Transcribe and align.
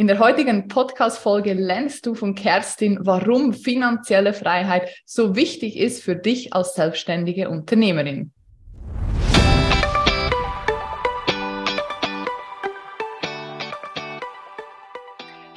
In 0.00 0.06
der 0.06 0.20
heutigen 0.20 0.68
Podcast-Folge 0.68 1.54
lernst 1.54 2.06
du 2.06 2.14
von 2.14 2.36
Kerstin, 2.36 3.00
warum 3.00 3.52
finanzielle 3.52 4.32
Freiheit 4.32 4.88
so 5.04 5.34
wichtig 5.34 5.76
ist 5.76 6.04
für 6.04 6.14
dich 6.14 6.52
als 6.54 6.76
selbstständige 6.76 7.50
Unternehmerin. 7.50 8.30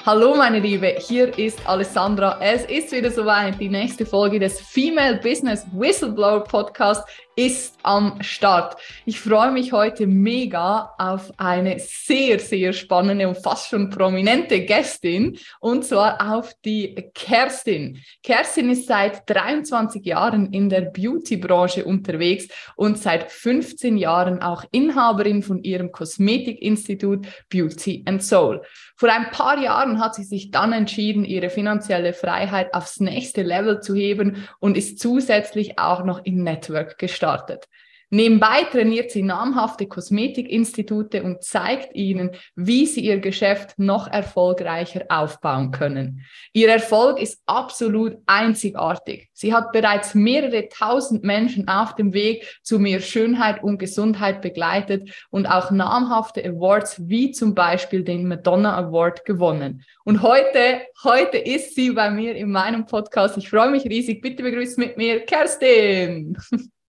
Hallo 0.04 0.34
meine 0.36 0.58
Liebe, 0.58 0.96
hier 0.98 1.38
ist 1.38 1.60
Alessandra. 1.68 2.40
Es 2.42 2.66
ist 2.66 2.92
wieder 2.92 3.12
soweit. 3.12 3.60
Die 3.60 3.70
nächste 3.70 4.04
Folge 4.04 4.40
des 4.40 4.60
Female 4.60 5.20
Business 5.22 5.64
Whistleblower 5.74 6.44
Podcast 6.44 7.08
ist 7.36 7.78
am 7.84 8.22
Start. 8.22 8.76
Ich 9.06 9.20
freue 9.20 9.52
mich 9.52 9.72
heute 9.72 10.06
mega 10.06 10.94
auf 10.98 11.32
eine 11.38 11.78
sehr, 11.80 12.40
sehr 12.40 12.74
spannende 12.74 13.28
und 13.28 13.38
fast 13.38 13.70
schon 13.70 13.90
prominente 13.90 14.66
Gästin 14.66 15.38
und 15.60 15.86
zwar 15.86 16.36
auf 16.36 16.54
die 16.66 17.10
Kerstin. 17.14 18.00
Kerstin 18.22 18.70
ist 18.70 18.88
seit 18.88 19.30
23 19.30 20.04
Jahren 20.04 20.52
in 20.52 20.68
der 20.70 20.82
Beauty-Branche 20.82 21.86
unterwegs 21.86 22.48
und 22.76 22.98
seit 22.98 23.32
15 23.32 23.98
Jahren 23.98 24.42
auch 24.42 24.66
Inhaberin 24.72 25.42
von 25.42 25.64
ihrem 25.64 25.92
Kosmetikinstitut 25.92 27.28
Beauty 27.50 28.04
and 28.06 28.22
Soul. 28.22 28.62
Vor 29.02 29.12
ein 29.12 29.32
paar 29.32 29.58
Jahren 29.58 30.00
hat 30.00 30.14
sie 30.14 30.24
sich 30.24 30.52
dann 30.52 30.74
entschieden, 30.74 31.26
ihre 31.26 31.50
finanzielle 31.50 32.14
Freiheit 32.14 32.76
aufs 32.76 33.00
nächste 33.00 33.42
Level 33.42 33.80
zu 33.80 33.96
heben 33.96 34.48
und 34.60 34.78
ist 34.78 35.00
zusätzlich 35.00 35.80
auch 35.80 36.04
noch 36.04 36.24
im 36.24 36.44
Network 36.44 37.00
gestartet. 37.00 37.68
Nebenbei 38.14 38.66
trainiert 38.70 39.10
sie 39.10 39.24
namhafte 39.24 39.88
Kosmetikinstitute 39.88 41.24
und 41.24 41.44
zeigt 41.44 41.96
ihnen, 41.96 42.32
wie 42.56 42.86
sie 42.86 43.06
ihr 43.06 43.20
Geschäft 43.20 43.80
noch 43.80 44.06
erfolgreicher 44.12 45.06
aufbauen 45.08 45.72
können. 45.72 46.26
Ihr 46.52 46.70
Erfolg 46.70 47.22
ist 47.22 47.42
absolut 47.46 48.18
einzigartig. 48.26 49.30
Sie 49.32 49.54
hat 49.54 49.72
bereits 49.72 50.14
mehrere 50.14 50.68
tausend 50.68 51.24
Menschen 51.24 51.70
auf 51.70 51.96
dem 51.96 52.12
Weg 52.12 52.60
zu 52.64 52.80
mehr 52.80 53.00
Schönheit 53.00 53.64
und 53.64 53.78
Gesundheit 53.78 54.42
begleitet 54.42 55.10
und 55.30 55.46
auch 55.46 55.72
namhafte 55.72 56.44
Awards 56.44 57.08
wie 57.08 57.32
zum 57.32 57.56
Beispiel 57.56 58.04
den 58.04 58.28
Madonna 58.28 58.76
Award 58.76 59.24
gewonnen. 59.24 59.86
Und 60.04 60.22
heute, 60.22 60.82
heute 61.06 61.38
ist 61.38 61.76
sie 61.76 61.92
bei 61.92 62.12
mir 62.12 62.36
in 62.36 62.52
meinem 62.52 62.86
Podcast. 62.86 63.38
Ich 63.38 63.50
freue 63.50 63.72
mich 63.72 63.86
riesig. 63.86 64.22
Bitte 64.22 64.44
begrüßt 64.44 64.78
mit 64.78 64.98
mir 64.98 65.22
Kerstin. 65.22 66.38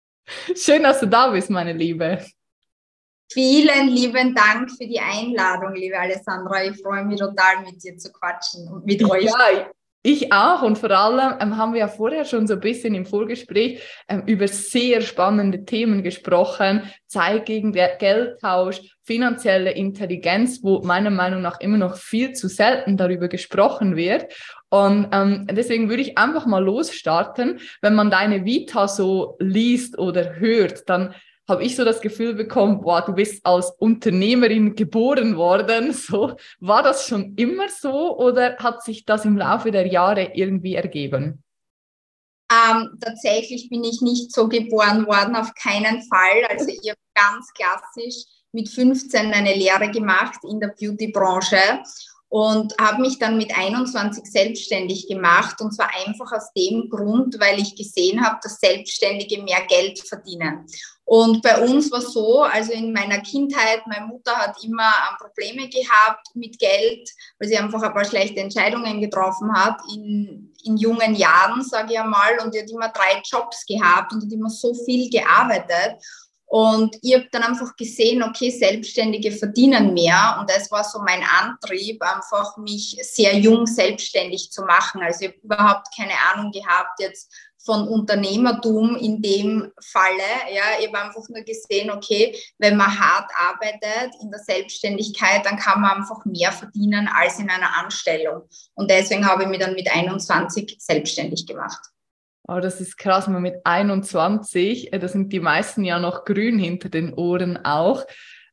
Schön, 0.55 0.83
dass 0.83 1.01
du 1.01 1.07
da 1.07 1.31
bist, 1.31 1.51
meine 1.51 1.73
Liebe. 1.73 2.25
Vielen 3.33 3.89
lieben 3.89 4.35
Dank 4.35 4.71
für 4.71 4.87
die 4.87 5.01
Einladung, 5.01 5.75
liebe 5.75 5.99
Alessandra. 5.99 6.65
Ich 6.65 6.83
freue 6.83 7.05
mich 7.05 7.19
total, 7.19 7.65
mit 7.65 7.83
dir 7.83 7.97
zu 7.97 8.13
quatschen 8.13 8.69
und 8.69 8.85
mit 8.85 9.03
euch. 9.03 9.25
Ja, 9.25 9.71
ich 10.05 10.33
auch 10.33 10.63
und 10.63 10.79
vor 10.79 10.91
allem 10.91 11.39
ähm, 11.41 11.57
haben 11.57 11.75
wir 11.75 11.81
ja 11.81 11.89
vorher 11.89 12.25
schon 12.25 12.49
so 12.49 12.55
ein 12.55 12.61
bisschen 12.61 12.95
im 12.97 13.07
Vorgespräch 13.07 13.81
ähm, 14.09 14.25
über 14.27 14.49
sehr 14.49 15.01
spannende 15.01 15.65
Themen 15.65 16.03
gesprochen. 16.03 16.91
Zeit 17.07 17.47
gegen 17.47 17.73
Geldtausch, 17.73 18.81
finanzielle 19.05 19.71
Intelligenz, 19.71 20.59
wo 20.63 20.83
meiner 20.83 21.11
Meinung 21.11 21.41
nach 21.41 21.61
immer 21.61 21.79
noch 21.79 21.97
viel 21.97 22.33
zu 22.33 22.49
selten 22.49 22.97
darüber 22.97 23.29
gesprochen 23.29 23.95
wird. 23.95 24.27
Und 24.73 25.09
ähm, 25.13 25.47
deswegen 25.51 25.91
würde 25.91 26.01
ich 26.01 26.17
einfach 26.17 26.47
mal 26.47 26.65
losstarten. 26.65 27.61
Wenn 27.83 27.95
man 27.95 28.11
deine 28.11 28.47
Vita 28.47 28.89
so 28.89 29.37
liest 29.39 29.99
oder 29.99 30.37
hört, 30.37 30.89
dann 30.89 31.15
habe 31.47 31.63
ich 31.63 31.77
so 31.77 31.85
das 31.85 32.01
Gefühl 32.01 32.33
bekommen, 32.33 32.81
boah, 32.81 33.03
du 33.03 33.13
bist 33.13 33.45
als 33.45 33.71
Unternehmerin 33.79 34.75
geboren 34.75 35.37
worden. 35.37 35.93
So, 36.03 36.37
war 36.61 36.83
das 36.83 37.07
schon 37.07 37.35
immer 37.37 37.69
so 37.69 38.17
oder 38.17 38.57
hat 38.57 38.83
sich 38.83 39.05
das 39.05 39.27
im 39.27 39.37
Laufe 39.37 39.73
der 39.73 39.89
Jahre 39.89 40.33
irgendwie 40.35 40.75
ergeben? 40.75 41.45
Ähm, 42.51 42.97
tatsächlich 42.99 43.69
bin 43.69 43.85
ich 43.85 44.01
nicht 44.01 44.33
so 44.33 44.49
geboren 44.49 45.07
worden, 45.07 45.37
auf 45.37 45.53
keinen 45.55 46.03
Fall. 46.03 46.47
Also 46.49 46.69
ich 46.69 46.89
habe 46.89 46.99
ganz 47.15 47.53
klassisch 47.53 48.25
mit 48.53 48.71
15 48.71 49.33
eine 49.33 49.55
Lehre 49.55 49.91
gemacht 49.91 50.41
in 50.49 50.61
der 50.61 50.69
Beauty-Branche 50.69 51.83
und 52.33 52.75
habe 52.81 53.03
mich 53.03 53.19
dann 53.19 53.37
mit 53.37 53.55
21 53.55 54.25
selbstständig 54.25 55.07
gemacht 55.07 55.61
und 55.61 55.73
zwar 55.73 55.91
einfach 56.07 56.33
aus 56.33 56.51
dem 56.57 56.89
Grund, 56.89 57.39
weil 57.39 57.61
ich 57.61 57.77
gesehen 57.77 58.25
habe, 58.25 58.39
dass 58.43 58.59
Selbstständige 58.59 59.43
mehr 59.43 59.61
Geld 59.69 59.99
verdienen. 59.99 60.65
Und 61.05 61.43
bei 61.43 61.63
uns 61.63 61.93
war 61.93 62.01
so, 62.01 62.43
also 62.43 62.73
in 62.73 62.95
meiner 62.95 63.21
Kindheit, 63.21 63.87
meine 63.87 64.07
Mutter 64.07 64.33
hat 64.35 64.57
immer 64.65 64.83
ähm, 64.83 65.17
Probleme 65.21 65.69
gehabt 65.69 66.29
mit 66.33 66.59
Geld, 66.59 67.07
weil 67.39 67.51
sie 67.51 67.59
einfach 67.59 67.83
ein 67.83 67.93
paar 67.93 68.07
schlechte 68.07 68.41
Entscheidungen 68.41 69.03
getroffen 69.03 69.53
hat 69.53 69.83
in, 69.95 70.55
in 70.65 70.79
jungen 70.79 71.15
Jahren, 71.15 71.63
sage 71.63 71.93
ich 71.93 72.01
einmal, 72.01 72.39
und 72.43 72.55
sie 72.55 72.61
hat 72.61 72.71
immer 72.71 72.89
drei 72.89 73.21
Jobs 73.31 73.67
gehabt 73.67 74.15
und 74.15 74.23
hat 74.23 74.33
immer 74.33 74.49
so 74.49 74.73
viel 74.73 75.11
gearbeitet. 75.11 76.03
Und 76.53 76.99
ich 77.01 77.15
habe 77.15 77.29
dann 77.33 77.45
einfach 77.45 77.75
gesehen, 77.77 78.23
okay, 78.23 78.51
Selbstständige 78.51 79.33
verdienen 79.33 79.95
mehr. 79.95 80.37
Und 80.39 80.51
das 80.51 80.71
war 80.71 80.85
so 80.85 80.99
mein 80.99 81.23
Antrieb, 81.41 82.03
einfach 82.03 82.59
mich 82.59 82.99
sehr 83.01 83.39
jung 83.39 83.67
selbstständig 83.67 84.53
zu 84.53 84.61
machen. 84.61 85.01
Also 85.03 85.25
ich 85.25 85.29
habe 85.29 85.39
überhaupt 85.43 85.87
keine 85.97 86.13
Ahnung 86.31 86.53
gehabt 86.53 87.01
jetzt 87.01 87.33
von 87.57 87.89
Unternehmertum 87.89 88.97
in 88.97 89.23
dem 89.23 89.73
Falle. 89.81 90.53
Ja, 90.55 90.79
ich 90.79 90.89
habe 90.89 91.07
einfach 91.07 91.27
nur 91.31 91.43
gesehen, 91.43 91.91
okay, 91.91 92.37
wenn 92.59 92.77
man 92.77 93.01
hart 93.01 93.31
arbeitet 93.35 94.13
in 94.21 94.31
der 94.31 94.41
Selbstständigkeit, 94.41 95.47
dann 95.47 95.57
kann 95.57 95.81
man 95.81 96.01
einfach 96.01 96.23
mehr 96.27 96.53
verdienen 96.53 97.09
als 97.15 97.39
in 97.39 97.49
einer 97.49 97.79
Anstellung. 97.79 98.43
Und 98.75 98.91
deswegen 98.91 99.27
habe 99.27 99.45
ich 99.45 99.49
mich 99.49 99.61
dann 99.61 99.73
mit 99.73 99.91
21 99.91 100.77
selbstständig 100.79 101.47
gemacht. 101.47 101.81
Oh, 102.49 102.59
das 102.59 102.81
ist 102.81 102.99
krass, 102.99 103.29
man 103.29 103.43
mit 103.43 103.55
21, 103.65 104.93
äh, 104.93 104.99
da 104.99 105.07
sind 105.07 105.33
die 105.33 105.41
meisten 105.41 105.85
ja 105.85 106.01
noch 106.01 106.25
grün 106.25 106.59
hinter 106.59 106.89
den 106.89 107.15
Ohren 107.15 107.65
auch. 107.65 108.05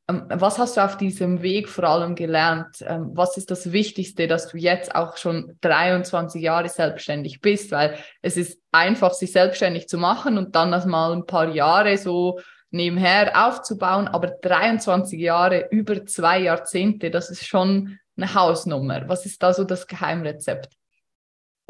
Ähm, 0.09 0.25
was 0.29 0.57
hast 0.57 0.77
du 0.77 0.81
auf 0.81 0.97
diesem 0.97 1.41
Weg 1.41 1.69
vor 1.69 1.85
allem 1.85 2.16
gelernt? 2.16 2.77
Ähm, 2.81 3.11
was 3.13 3.38
ist 3.38 3.51
das 3.51 3.72
Wichtigste, 3.72 4.27
dass 4.27 4.47
du 4.50 4.57
jetzt 4.57 4.95
auch 4.95 5.17
schon 5.17 5.57
23 5.61 6.41
Jahre 6.41 6.69
selbstständig 6.69 7.41
bist? 7.41 7.72
Weil 7.72 7.97
es 8.22 8.38
ist 8.38 8.59
einfach, 8.72 9.13
sich 9.13 9.31
selbstständig 9.31 9.88
zu 9.88 9.97
machen 9.97 10.38
und 10.38 10.56
dann 10.56 10.71
das 10.71 10.85
mal 10.85 11.13
ein 11.13 11.25
paar 11.25 11.50
Jahre 11.50 11.97
so 11.97 12.39
nebenher 12.71 13.47
aufzubauen. 13.47 14.07
Aber 14.07 14.27
23 14.41 15.19
Jahre, 15.19 15.67
über 15.71 16.06
zwei 16.06 16.41
Jahrzehnte, 16.41 17.11
das 17.11 17.29
ist 17.29 17.47
schon 17.47 18.00
eine 18.17 18.33
Hausnummer. 18.33 19.07
Was 19.07 19.25
ist 19.25 19.41
da 19.41 19.53
so 19.53 19.63
das 19.63 19.88
Geheimrezept? 19.88 20.78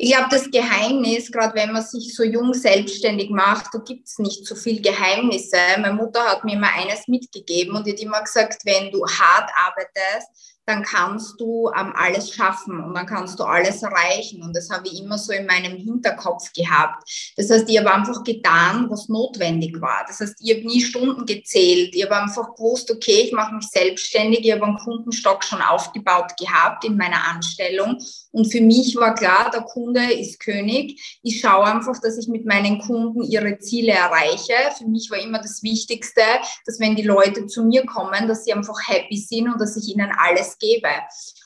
Ich 0.01 0.11
glaube, 0.13 0.29
das 0.31 0.49
Geheimnis, 0.49 1.29
gerade 1.29 1.53
wenn 1.55 1.73
man 1.73 1.83
sich 1.83 2.15
so 2.15 2.23
jung 2.23 2.53
selbstständig 2.53 3.31
macht, 3.31 3.65
da 3.73 3.79
gibt 3.79 4.07
es 4.07 4.17
nicht 4.17 4.45
so 4.45 4.55
viel 4.55 4.81
Geheimnisse. 4.81 5.57
Meine 5.77 5.93
Mutter 5.93 6.23
hat 6.23 6.45
mir 6.45 6.53
immer 6.53 6.71
eines 6.73 7.09
mitgegeben 7.09 7.75
und 7.75 7.85
hat 7.85 7.99
immer 7.99 8.21
gesagt, 8.21 8.61
wenn 8.63 8.93
du 8.93 9.05
hart 9.05 9.51
arbeitest, 9.57 10.58
dann 10.69 10.83
kannst 10.83 11.41
du 11.41 11.71
ähm, 11.75 11.93
alles 11.95 12.33
schaffen 12.33 12.79
und 12.83 12.93
dann 12.93 13.07
kannst 13.07 13.39
du 13.39 13.43
alles 13.43 13.81
erreichen. 13.81 14.43
Und 14.43 14.55
das 14.55 14.69
habe 14.69 14.87
ich 14.87 15.01
immer 15.01 15.17
so 15.17 15.33
in 15.33 15.47
meinem 15.47 15.75
Hinterkopf 15.75 16.53
gehabt. 16.53 17.09
Das 17.35 17.49
heißt, 17.49 17.67
ich 17.67 17.79
habe 17.79 17.91
einfach 17.91 18.23
getan, 18.23 18.87
was 18.89 19.09
notwendig 19.09 19.81
war. 19.81 20.05
Das 20.07 20.19
heißt, 20.19 20.35
ich 20.39 20.55
habe 20.55 20.67
nie 20.67 20.81
Stunden 20.81 21.25
gezählt. 21.25 21.95
Ich 21.95 22.03
habe 22.05 22.17
einfach 22.17 22.55
gewusst, 22.55 22.91
okay, 22.91 23.23
ich 23.25 23.31
mache 23.31 23.55
mich 23.55 23.67
selbstständig. 23.67 24.45
Ich 24.45 24.51
habe 24.51 24.63
einen 24.63 24.77
Kundenstock 24.77 25.43
schon 25.43 25.61
aufgebaut 25.61 26.37
gehabt 26.37 26.85
in 26.85 26.97
meiner 26.97 27.27
Anstellung. 27.27 27.97
Und 28.31 28.51
für 28.51 28.61
mich 28.61 28.95
war 28.95 29.15
klar, 29.15 29.49
der 29.51 29.61
Kunde 29.61 30.13
ist 30.13 30.39
König. 30.39 31.19
Ich 31.23 31.39
schaue 31.39 31.65
einfach, 31.65 31.99
dass 31.99 32.17
ich 32.17 32.27
mit 32.27 32.45
meinen 32.45 32.79
Kunden 32.79 33.23
ihre 33.23 33.57
Ziele 33.57 33.93
erreiche. 33.93 34.53
Für 34.77 34.85
mich 34.85 35.09
war 35.09 35.17
immer 35.17 35.39
das 35.39 35.63
Wichtigste, 35.63 36.21
dass 36.67 36.79
wenn 36.79 36.95
die 36.95 37.01
Leute 37.01 37.47
zu 37.47 37.63
mir 37.63 37.85
kommen, 37.87 38.27
dass 38.27 38.43
sie 38.43 38.53
einfach 38.53 38.77
happy 38.87 39.17
sind 39.17 39.51
und 39.51 39.59
dass 39.59 39.75
ich 39.75 39.89
ihnen 39.89 40.11
alles 40.15 40.58
gebe. 40.59 40.89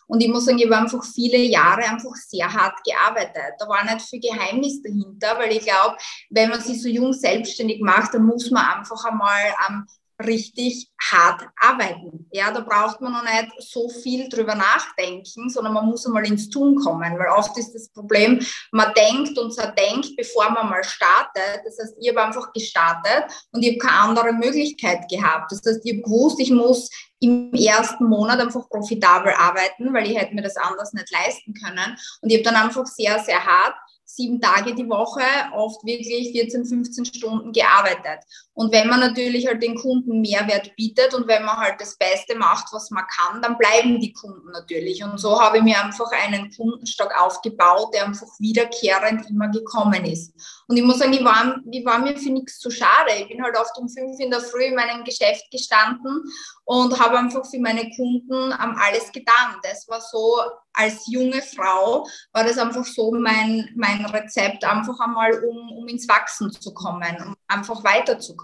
Und 0.07 0.21
ich 0.21 0.29
muss 0.29 0.45
sagen, 0.45 0.59
ich 0.59 0.65
habe 0.65 0.77
einfach 0.77 1.03
viele 1.03 1.37
Jahre 1.37 1.83
einfach 1.83 2.15
sehr 2.15 2.51
hart 2.51 2.83
gearbeitet. 2.83 3.53
Da 3.57 3.67
war 3.67 3.83
nicht 3.83 4.05
viel 4.07 4.19
Geheimnis 4.19 4.81
dahinter, 4.81 5.37
weil 5.37 5.51
ich 5.51 5.63
glaube, 5.63 5.97
wenn 6.29 6.49
man 6.49 6.61
sich 6.61 6.81
so 6.81 6.89
jung 6.89 7.13
selbstständig 7.13 7.81
macht, 7.81 8.13
dann 8.13 8.25
muss 8.25 8.51
man 8.51 8.65
einfach 8.65 9.03
einmal 9.05 9.53
am 9.67 9.87
richtig 10.21 10.89
hart 11.01 11.43
arbeiten. 11.59 12.27
Ja, 12.31 12.51
da 12.51 12.61
braucht 12.61 13.01
man 13.01 13.13
noch 13.13 13.23
nicht 13.23 13.51
so 13.59 13.89
viel 13.89 14.29
drüber 14.29 14.55
nachdenken, 14.55 15.49
sondern 15.49 15.73
man 15.73 15.85
muss 15.85 16.05
einmal 16.05 16.25
ins 16.25 16.49
Tun 16.49 16.75
kommen, 16.75 17.17
weil 17.17 17.27
oft 17.29 17.57
ist 17.57 17.73
das 17.73 17.89
Problem, 17.89 18.39
man 18.71 18.93
denkt 18.93 19.37
und 19.37 19.51
zerdenkt, 19.53 20.15
bevor 20.15 20.51
man 20.51 20.69
mal 20.69 20.83
startet. 20.83 21.61
Das 21.65 21.77
heißt, 21.79 21.95
ich 21.99 22.09
habe 22.09 22.23
einfach 22.23 22.53
gestartet 22.53 23.25
und 23.51 23.63
ich 23.63 23.71
habe 23.71 23.79
keine 23.79 23.99
andere 24.09 24.33
Möglichkeit 24.33 25.09
gehabt. 25.09 25.51
Das 25.51 25.61
heißt, 25.65 25.81
ich 25.83 25.93
habe 25.93 26.03
gewusst, 26.03 26.39
ich 26.39 26.51
muss 26.51 26.89
im 27.19 27.53
ersten 27.53 28.05
Monat 28.05 28.39
einfach 28.39 28.67
profitabel 28.69 29.33
arbeiten, 29.33 29.93
weil 29.93 30.09
ich 30.09 30.17
hätte 30.17 30.35
mir 30.35 30.41
das 30.41 30.57
anders 30.57 30.93
nicht 30.93 31.09
leisten 31.11 31.53
können. 31.53 31.97
Und 32.21 32.29
ich 32.29 32.37
habe 32.37 32.43
dann 32.43 32.67
einfach 32.67 32.85
sehr, 32.85 33.19
sehr 33.19 33.43
hart 33.43 33.75
sieben 34.15 34.39
Tage 34.39 34.75
die 34.75 34.87
Woche, 34.87 35.23
oft 35.53 35.83
wirklich 35.85 36.31
14, 36.31 36.65
15 36.65 37.05
Stunden 37.05 37.51
gearbeitet. 37.51 38.23
Und 38.55 38.71
wenn 38.71 38.87
man 38.87 38.99
natürlich 38.99 39.47
halt 39.47 39.63
den 39.63 39.75
Kunden 39.75 40.21
Mehrwert 40.21 40.75
bietet 40.75 41.13
und 41.15 41.27
wenn 41.27 41.43
man 41.43 41.57
halt 41.57 41.81
das 41.81 41.97
Beste 41.97 42.35
macht, 42.37 42.67
was 42.71 42.91
man 42.91 43.05
kann, 43.07 43.41
dann 43.41 43.57
bleiben 43.57 43.99
die 43.99 44.13
Kunden 44.13 44.51
natürlich. 44.51 45.03
Und 45.03 45.17
so 45.19 45.41
habe 45.41 45.57
ich 45.57 45.63
mir 45.63 45.83
einfach 45.83 46.11
einen 46.11 46.51
Kundenstock 46.55 47.11
aufgebaut, 47.19 47.93
der 47.93 48.05
einfach 48.05 48.27
wiederkehrend 48.37 49.27
immer 49.29 49.49
gekommen 49.49 50.05
ist. 50.05 50.33
Und 50.67 50.77
ich 50.77 50.83
muss 50.83 50.99
sagen, 50.99 51.13
ich 51.13 51.23
war, 51.23 51.55
ich 51.71 51.85
war 51.85 51.99
mir 51.99 52.15
für 52.15 52.29
nichts 52.29 52.59
zu 52.59 52.69
schade. 52.69 53.11
Ich 53.19 53.27
bin 53.27 53.43
halt 53.43 53.57
oft 53.57 53.75
um 53.77 53.89
fünf 53.89 54.19
in 54.19 54.29
der 54.29 54.39
Früh 54.39 54.65
in 54.65 54.75
meinem 54.75 55.03
Geschäft 55.03 55.49
gestanden 55.51 56.23
und 56.65 56.99
habe 56.99 57.17
einfach 57.17 57.45
für 57.45 57.59
meine 57.59 57.89
Kunden 57.95 58.53
alles 58.53 59.11
getan. 59.11 59.55
Das 59.63 59.87
war 59.87 59.99
so, 59.99 60.39
als 60.73 61.05
junge 61.07 61.41
Frau 61.41 62.07
war 62.31 62.43
das 62.43 62.57
einfach 62.57 62.85
so 62.85 63.11
mein, 63.11 63.69
mein 63.75 64.05
Rezept, 64.05 64.63
einfach 64.63 64.99
einmal, 64.99 65.43
um, 65.43 65.77
um 65.77 65.87
ins 65.87 66.07
Wachsen 66.07 66.51
zu 66.51 66.73
kommen, 66.73 67.15
um 67.25 67.35
einfach 67.47 67.83
weiterzukommen. 67.83 68.42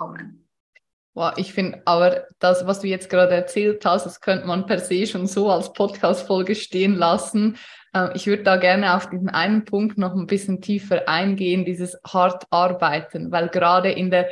Wow, 1.15 1.33
ich 1.37 1.53
finde 1.53 1.81
aber 1.85 2.27
das, 2.39 2.65
was 2.65 2.79
du 2.79 2.87
jetzt 2.87 3.09
gerade 3.09 3.33
erzählt 3.33 3.83
hast, 3.85 4.05
das 4.05 4.21
könnte 4.21 4.47
man 4.47 4.65
per 4.65 4.79
se 4.79 5.05
schon 5.05 5.27
so 5.27 5.51
als 5.51 5.73
Podcast-Folge 5.73 6.55
stehen 6.55 6.95
lassen. 6.95 7.57
Äh, 7.93 8.09
ich 8.15 8.27
würde 8.27 8.43
da 8.43 8.57
gerne 8.57 8.95
auf 8.95 9.09
diesen 9.09 9.29
einen 9.29 9.65
Punkt 9.65 9.97
noch 9.97 10.15
ein 10.15 10.27
bisschen 10.27 10.61
tiefer 10.61 11.09
eingehen, 11.09 11.65
dieses 11.65 11.99
hart 12.07 12.45
arbeiten, 12.51 13.31
weil 13.31 13.49
gerade 13.49 13.91
in 13.91 14.11
der 14.11 14.29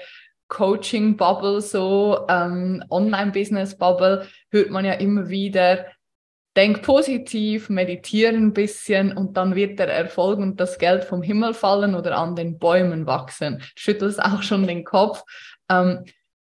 Coaching-Bubble, 0.50 1.62
so 1.62 2.26
ähm, 2.30 2.84
Online-Business-Bubble, 2.90 4.28
hört 4.50 4.70
man 4.70 4.86
ja 4.86 4.94
immer 4.94 5.28
wieder, 5.30 5.88
denk 6.56 6.82
positiv, 6.82 7.70
meditiere 7.70 8.34
ein 8.34 8.54
bisschen 8.54 9.16
und 9.16 9.38
dann 9.38 9.56
wird 9.56 9.78
der 9.78 9.90
Erfolg 9.90 10.40
und 10.40 10.60
das 10.60 10.80
Geld 10.80 11.04
vom 11.04 11.22
Himmel 11.22 11.54
fallen 11.54 11.96
oder 11.96 12.18
an 12.18 12.36
den 12.36 12.58
Bäumen 12.58 13.06
wachsen. 13.06 13.62
Schüttelst 13.76 14.22
auch 14.22 14.42
schon 14.42 14.66
den 14.66 14.84
Kopf. 14.84 15.24
Ähm, 15.70 16.06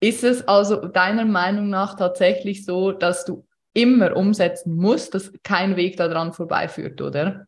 ist 0.01 0.25
es 0.25 0.47
also 0.49 0.89
deiner 0.89 1.25
Meinung 1.25 1.69
nach 1.69 1.97
tatsächlich 1.97 2.65
so, 2.65 2.93
dass 2.93 3.25
du 3.25 3.47
immer 3.75 4.17
umsetzen 4.17 4.75
musst, 4.75 5.15
dass 5.15 5.33
kein 5.43 5.77
Weg 5.77 5.97
daran 5.97 6.33
vorbeiführt, 6.33 7.01
oder? 7.01 7.47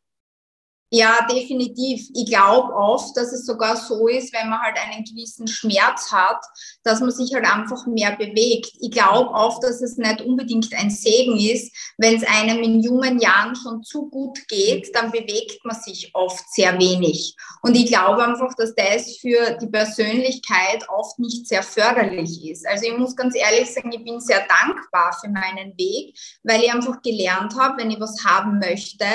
Ja, 0.90 1.26
definitiv. 1.28 2.08
Ich 2.14 2.26
glaube 2.26 2.72
oft, 2.72 3.16
dass 3.16 3.32
es 3.32 3.46
sogar 3.46 3.76
so 3.76 4.06
ist, 4.06 4.32
wenn 4.32 4.48
man 4.48 4.60
halt 4.60 4.76
einen 4.78 5.04
gewissen 5.04 5.48
Schmerz 5.48 6.12
hat, 6.12 6.40
dass 6.84 7.00
man 7.00 7.10
sich 7.10 7.34
halt 7.34 7.44
einfach 7.44 7.86
mehr 7.86 8.14
bewegt. 8.16 8.70
Ich 8.80 8.92
glaube 8.92 9.30
oft, 9.30 9.62
dass 9.64 9.82
es 9.82 9.96
nicht 9.96 10.20
unbedingt 10.20 10.72
ein 10.74 10.90
Segen 10.90 11.36
ist. 11.36 11.74
Wenn 11.98 12.16
es 12.16 12.24
einem 12.24 12.62
in 12.62 12.80
jungen 12.80 13.18
Jahren 13.18 13.56
schon 13.56 13.82
zu 13.82 14.08
gut 14.08 14.46
geht, 14.46 14.94
dann 14.94 15.10
bewegt 15.10 15.64
man 15.64 15.74
sich 15.74 16.10
oft 16.14 16.44
sehr 16.52 16.78
wenig. 16.78 17.34
Und 17.62 17.74
ich 17.74 17.86
glaube 17.86 18.24
einfach, 18.24 18.54
dass 18.54 18.74
das 18.76 19.16
für 19.16 19.58
die 19.60 19.68
Persönlichkeit 19.68 20.88
oft 20.88 21.18
nicht 21.18 21.48
sehr 21.48 21.64
förderlich 21.64 22.48
ist. 22.48 22.68
Also 22.68 22.86
ich 22.86 22.96
muss 22.96 23.16
ganz 23.16 23.34
ehrlich 23.34 23.72
sagen, 23.72 23.90
ich 23.90 24.04
bin 24.04 24.20
sehr 24.20 24.46
dankbar 24.46 25.16
für 25.20 25.28
meinen 25.28 25.76
Weg, 25.76 26.16
weil 26.44 26.62
ich 26.62 26.72
einfach 26.72 27.02
gelernt 27.02 27.58
habe, 27.58 27.78
wenn 27.78 27.90
ich 27.90 27.98
was 27.98 28.24
haben 28.24 28.58
möchte, 28.58 29.06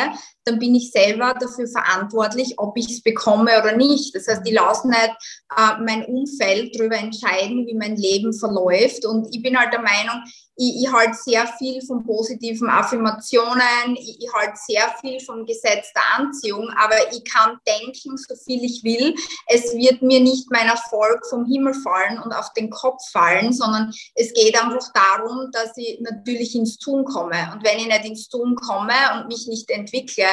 dann 0.49 0.59
bin 0.59 0.73
ich 0.73 0.91
selber 0.91 1.35
dafür 1.39 1.67
verantwortlich, 1.67 2.55
ob 2.57 2.75
ich 2.75 2.89
es 2.89 3.03
bekomme 3.03 3.51
oder 3.59 3.75
nicht. 3.75 4.15
Das 4.15 4.27
heißt, 4.27 4.41
ich 4.45 4.53
lasse 4.53 4.87
nicht 4.87 5.15
äh, 5.55 5.81
mein 5.85 6.05
Umfeld 6.05 6.77
darüber 6.77 6.97
entscheiden, 6.97 7.67
wie 7.67 7.75
mein 7.75 7.95
Leben 7.95 8.33
verläuft. 8.33 9.05
Und 9.05 9.33
ich 9.33 9.43
bin 9.43 9.57
halt 9.57 9.71
der 9.71 9.81
Meinung, 9.81 10.23
ich, 10.59 10.83
ich 10.83 10.91
halte 10.91 11.13
sehr 11.13 11.47
viel 11.57 11.81
von 11.81 12.03
positiven 12.03 12.69
Affirmationen, 12.69 13.95
ich, 13.95 14.17
ich 14.19 14.33
halte 14.33 14.59
sehr 14.67 14.93
viel 14.99 15.19
vom 15.21 15.45
Gesetz 15.45 15.93
der 15.93 16.03
Anziehung, 16.17 16.69
aber 16.77 16.95
ich 17.13 17.23
kann 17.23 17.57
denken, 17.65 18.17
so 18.17 18.35
viel 18.35 18.63
ich 18.65 18.83
will. 18.83 19.15
Es 19.47 19.73
wird 19.73 20.01
mir 20.01 20.19
nicht 20.19 20.51
mein 20.51 20.67
Erfolg 20.67 21.25
vom 21.29 21.45
Himmel 21.45 21.73
fallen 21.75 22.19
und 22.19 22.33
auf 22.33 22.51
den 22.53 22.69
Kopf 22.69 23.01
fallen, 23.11 23.53
sondern 23.53 23.93
es 24.15 24.33
geht 24.33 24.61
einfach 24.61 24.91
darum, 24.93 25.49
dass 25.53 25.77
ich 25.77 25.99
natürlich 26.01 26.53
ins 26.55 26.77
Tun 26.77 27.05
komme. 27.05 27.51
Und 27.53 27.63
wenn 27.63 27.79
ich 27.79 27.87
nicht 27.87 28.05
ins 28.05 28.27
Tun 28.27 28.55
komme 28.55 28.93
und 29.15 29.27
mich 29.29 29.47
nicht 29.47 29.69
entwickle, 29.69 30.25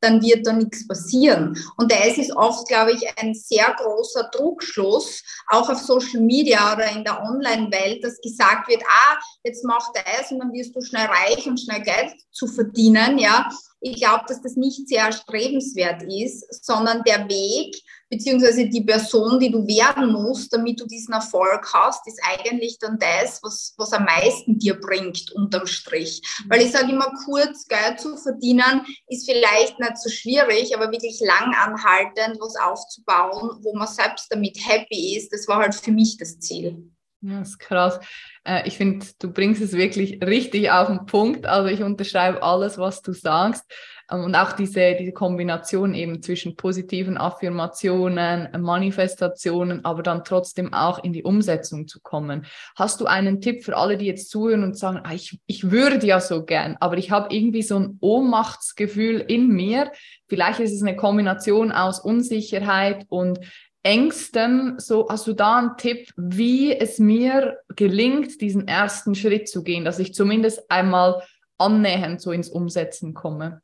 dann 0.00 0.20
wird 0.22 0.44
da 0.44 0.52
nichts 0.54 0.88
passieren. 0.88 1.56
Und 1.76 1.92
das 1.92 2.18
ist 2.18 2.34
oft, 2.34 2.66
glaube 2.66 2.92
ich, 2.92 3.06
ein 3.18 3.32
sehr 3.32 3.72
großer 3.78 4.28
Druckschluss, 4.32 5.22
auch 5.48 5.70
auf 5.70 5.78
Social 5.78 6.20
Media 6.20 6.72
oder 6.72 6.90
in 6.90 7.04
der 7.04 7.22
Online-Welt, 7.22 8.02
dass 8.02 8.20
gesagt 8.20 8.68
wird, 8.68 8.82
ah, 8.82 9.16
jetzt 9.44 9.67
mach 9.68 9.92
das 9.92 10.32
und 10.32 10.40
dann 10.40 10.52
wirst 10.52 10.74
du 10.74 10.80
schnell 10.80 11.06
reich 11.06 11.46
und 11.46 11.60
schnell 11.60 11.82
Geld 11.82 12.14
zu 12.32 12.46
verdienen, 12.46 13.18
ja. 13.18 13.48
Ich 13.80 13.96
glaube, 13.96 14.24
dass 14.26 14.42
das 14.42 14.56
nicht 14.56 14.88
sehr 14.88 15.12
strebenswert 15.12 16.02
ist, 16.02 16.64
sondern 16.64 17.04
der 17.04 17.28
Weg 17.28 17.76
beziehungsweise 18.10 18.66
die 18.66 18.80
Person, 18.82 19.38
die 19.38 19.50
du 19.50 19.66
werden 19.66 20.12
musst, 20.12 20.52
damit 20.52 20.80
du 20.80 20.86
diesen 20.86 21.12
Erfolg 21.12 21.68
hast, 21.72 22.06
ist 22.08 22.20
eigentlich 22.24 22.78
dann 22.78 22.98
das, 22.98 23.40
was, 23.42 23.74
was 23.76 23.92
am 23.92 24.04
meisten 24.04 24.58
dir 24.58 24.80
bringt 24.80 25.30
unterm 25.32 25.66
Strich. 25.66 26.22
Weil 26.48 26.62
ich 26.62 26.72
sage 26.72 26.90
immer, 26.90 27.12
kurz 27.24 27.66
Geld 27.66 28.00
zu 28.00 28.16
verdienen 28.16 28.84
ist 29.06 29.30
vielleicht 29.30 29.78
nicht 29.78 29.98
so 29.98 30.08
schwierig, 30.08 30.74
aber 30.74 30.90
wirklich 30.90 31.20
lang 31.20 31.54
anhaltend 31.54 32.40
was 32.40 32.56
aufzubauen, 32.56 33.58
wo 33.62 33.76
man 33.76 33.88
selbst 33.88 34.26
damit 34.30 34.58
happy 34.66 35.16
ist, 35.16 35.32
das 35.32 35.46
war 35.46 35.58
halt 35.58 35.74
für 35.74 35.92
mich 35.92 36.16
das 36.16 36.38
Ziel. 36.40 36.90
Ja, 37.20 37.40
ist 37.40 37.58
krass. 37.58 37.98
Äh, 38.44 38.66
ich 38.68 38.76
finde, 38.76 39.04
du 39.18 39.32
bringst 39.32 39.60
es 39.60 39.72
wirklich 39.72 40.22
richtig 40.22 40.70
auf 40.70 40.86
den 40.86 41.04
Punkt. 41.06 41.46
Also 41.46 41.68
ich 41.68 41.82
unterschreibe 41.82 42.42
alles, 42.42 42.78
was 42.78 43.02
du 43.02 43.12
sagst. 43.12 43.64
Ähm, 44.10 44.24
und 44.24 44.36
auch 44.36 44.52
diese, 44.52 44.94
diese 44.94 45.10
Kombination 45.10 45.94
eben 45.94 46.22
zwischen 46.22 46.54
positiven 46.54 47.18
Affirmationen, 47.18 48.48
Manifestationen, 48.62 49.84
aber 49.84 50.04
dann 50.04 50.22
trotzdem 50.22 50.72
auch 50.72 51.02
in 51.02 51.12
die 51.12 51.24
Umsetzung 51.24 51.88
zu 51.88 52.00
kommen. 52.00 52.46
Hast 52.76 53.00
du 53.00 53.06
einen 53.06 53.40
Tipp 53.40 53.64
für 53.64 53.76
alle, 53.76 53.96
die 53.96 54.06
jetzt 54.06 54.30
zuhören 54.30 54.62
und 54.62 54.78
sagen, 54.78 55.00
ah, 55.02 55.12
ich, 55.12 55.40
ich 55.46 55.72
würde 55.72 56.06
ja 56.06 56.20
so 56.20 56.44
gern, 56.44 56.76
aber 56.78 56.98
ich 56.98 57.10
habe 57.10 57.34
irgendwie 57.34 57.62
so 57.62 57.80
ein 57.80 57.98
Ohnmachtsgefühl 58.00 59.20
in 59.20 59.48
mir. 59.48 59.90
Vielleicht 60.28 60.60
ist 60.60 60.72
es 60.72 60.82
eine 60.82 60.94
Kombination 60.94 61.72
aus 61.72 61.98
Unsicherheit 61.98 63.06
und 63.08 63.40
Ängsten, 63.88 64.78
so 64.78 65.08
hast 65.08 65.26
du 65.26 65.32
da 65.32 65.56
einen 65.56 65.78
Tipp, 65.78 66.10
wie 66.14 66.78
es 66.78 66.98
mir 66.98 67.56
gelingt, 67.74 68.42
diesen 68.42 68.68
ersten 68.68 69.14
Schritt 69.14 69.48
zu 69.48 69.62
gehen, 69.62 69.86
dass 69.86 69.98
ich 69.98 70.12
zumindest 70.12 70.70
einmal 70.70 71.22
annähernd 71.56 72.20
so 72.20 72.30
ins 72.30 72.50
Umsetzen 72.50 73.14
komme? 73.14 73.62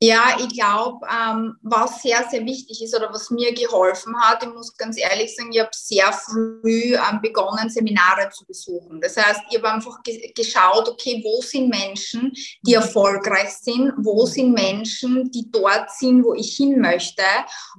Ja, 0.00 0.36
ich 0.38 0.50
glaube, 0.50 1.04
ähm, 1.10 1.56
was 1.62 2.02
sehr, 2.02 2.24
sehr 2.30 2.44
wichtig 2.44 2.80
ist 2.84 2.94
oder 2.94 3.12
was 3.12 3.30
mir 3.30 3.52
geholfen 3.52 4.14
hat, 4.20 4.44
ich 4.44 4.48
muss 4.48 4.76
ganz 4.76 4.96
ehrlich 4.96 5.34
sagen, 5.34 5.50
ich 5.52 5.58
habe 5.58 5.70
sehr 5.72 6.12
früh 6.12 6.94
ähm, 6.94 7.20
begonnen, 7.20 7.68
Seminare 7.68 8.30
zu 8.30 8.46
besuchen. 8.46 9.00
Das 9.00 9.16
heißt, 9.16 9.40
ich 9.50 9.56
habe 9.56 9.72
einfach 9.72 10.00
ge 10.04 10.32
geschaut, 10.36 10.88
okay, 10.88 11.20
wo 11.24 11.42
sind 11.42 11.68
Menschen, 11.68 12.32
die 12.62 12.74
erfolgreich 12.74 13.50
sind, 13.50 13.92
wo 13.98 14.24
sind 14.24 14.52
Menschen, 14.52 15.32
die 15.32 15.50
dort 15.50 15.90
sind, 15.90 16.22
wo 16.22 16.32
ich 16.32 16.54
hin 16.54 16.78
möchte. 16.80 17.24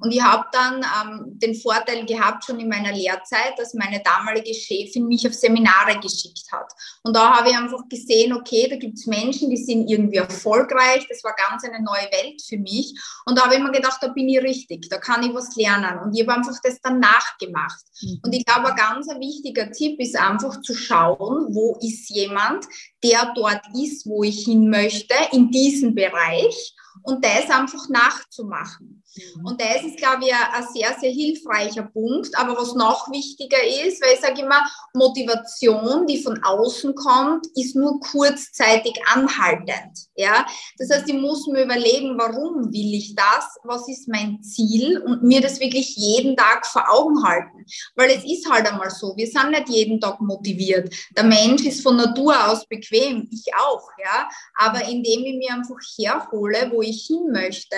Und 0.01 0.11
ich 0.11 0.21
habe 0.21 0.43
dann 0.51 0.83
ähm, 0.83 1.39
den 1.39 1.55
Vorteil 1.55 2.05
gehabt, 2.05 2.43
schon 2.43 2.59
in 2.59 2.67
meiner 2.67 2.91
Lehrzeit, 2.91 3.57
dass 3.57 3.73
meine 3.73 4.03
damalige 4.03 4.53
Chefin 4.53 5.07
mich 5.07 5.25
auf 5.25 5.33
Seminare 5.33 5.97
geschickt 6.01 6.51
hat. 6.51 6.69
Und 7.03 7.15
da 7.15 7.37
habe 7.37 7.49
ich 7.49 7.57
einfach 7.57 7.87
gesehen, 7.87 8.33
okay, 8.33 8.67
da 8.69 8.75
gibt 8.75 8.97
es 8.97 9.05
Menschen, 9.05 9.49
die 9.49 9.55
sind 9.55 9.89
irgendwie 9.89 10.17
erfolgreich. 10.17 11.07
Das 11.07 11.23
war 11.23 11.33
ganz 11.33 11.63
eine 11.63 11.81
neue 11.81 12.08
Welt 12.11 12.41
für 12.41 12.57
mich. 12.57 12.93
Und 13.25 13.37
da 13.37 13.45
habe 13.45 13.55
ich 13.55 13.61
mir 13.61 13.71
gedacht, 13.71 13.99
da 14.01 14.07
bin 14.07 14.29
ich 14.29 14.41
richtig, 14.41 14.89
da 14.89 14.97
kann 14.97 15.23
ich 15.23 15.33
was 15.33 15.55
lernen. 15.55 15.99
Und 15.99 16.15
ich 16.15 16.21
habe 16.27 16.37
einfach 16.37 16.57
das 16.63 16.79
dann 16.81 16.99
nachgemacht. 16.99 17.83
Mhm. 18.01 18.19
Und 18.23 18.33
ich 18.33 18.45
glaube, 18.45 18.69
ein 18.69 18.75
ganz 18.75 19.07
wichtiger 19.07 19.71
Tipp 19.71 19.99
ist 19.99 20.15
einfach 20.15 20.61
zu 20.61 20.73
schauen, 20.73 21.53
wo 21.53 21.77
ist 21.81 22.09
jemand, 22.09 22.65
der 23.03 23.33
dort 23.35 23.61
ist, 23.75 24.05
wo 24.05 24.23
ich 24.23 24.45
hin 24.45 24.69
möchte, 24.69 25.15
in 25.31 25.51
diesem 25.51 25.95
Bereich 25.95 26.75
und 27.03 27.23
das 27.23 27.49
einfach 27.49 27.87
nachzumachen. 27.89 28.98
Mhm. 29.15 29.45
Und 29.45 29.61
das 29.61 29.83
ist, 29.83 29.97
glaube 29.97 30.25
ich, 30.25 30.33
ein 30.33 30.67
sehr, 30.73 30.95
sehr 30.99 31.11
hilfreicher 31.11 31.83
Punkt. 31.83 32.37
Aber 32.37 32.57
was 32.57 32.75
noch 32.75 33.09
wichtiger 33.11 33.61
ist, 33.85 34.01
weil 34.01 34.13
ich 34.13 34.19
sage 34.19 34.41
immer, 34.41 34.61
Motivation, 34.93 36.05
die 36.07 36.21
von 36.21 36.41
außen 36.43 36.93
kommt, 36.95 37.45
ist 37.55 37.75
nur 37.75 37.99
kurzzeitig 37.99 38.99
anhaltend. 39.13 40.07
Ja? 40.15 40.45
Das 40.77 40.89
heißt, 40.89 41.09
ich 41.09 41.15
muss 41.15 41.47
mir 41.47 41.63
überlegen, 41.63 42.17
warum 42.17 42.71
will 42.71 42.93
ich 42.93 43.15
das? 43.15 43.57
Was 43.63 43.87
ist 43.87 44.07
mein 44.07 44.41
Ziel? 44.43 44.99
Und 44.99 45.23
mir 45.23 45.41
das 45.41 45.59
wirklich 45.59 45.95
jeden 45.95 46.35
Tag 46.35 46.65
vor 46.65 46.89
Augen 46.89 47.23
halten. 47.23 47.65
Weil 47.95 48.11
es 48.11 48.23
ist 48.23 48.49
halt 48.49 48.71
einmal 48.71 48.89
so, 48.89 49.15
wir 49.15 49.27
sind 49.27 49.51
nicht 49.51 49.69
jeden 49.69 49.99
Tag 49.99 50.21
motiviert. 50.21 50.93
Der 51.15 51.23
Mensch 51.23 51.63
ist 51.65 51.81
von 51.81 51.97
Natur 51.97 52.35
aus 52.47 52.67
bequem, 52.67 53.27
ich 53.31 53.45
auch. 53.55 53.89
Ja? 54.03 54.29
Aber 54.55 54.83
indem 54.87 55.25
ich 55.25 55.35
mir 55.35 55.53
einfach 55.53 55.77
herhole, 55.97 56.69
wo 56.71 56.81
ich 56.81 57.05
hin 57.07 57.31
möchte, 57.31 57.75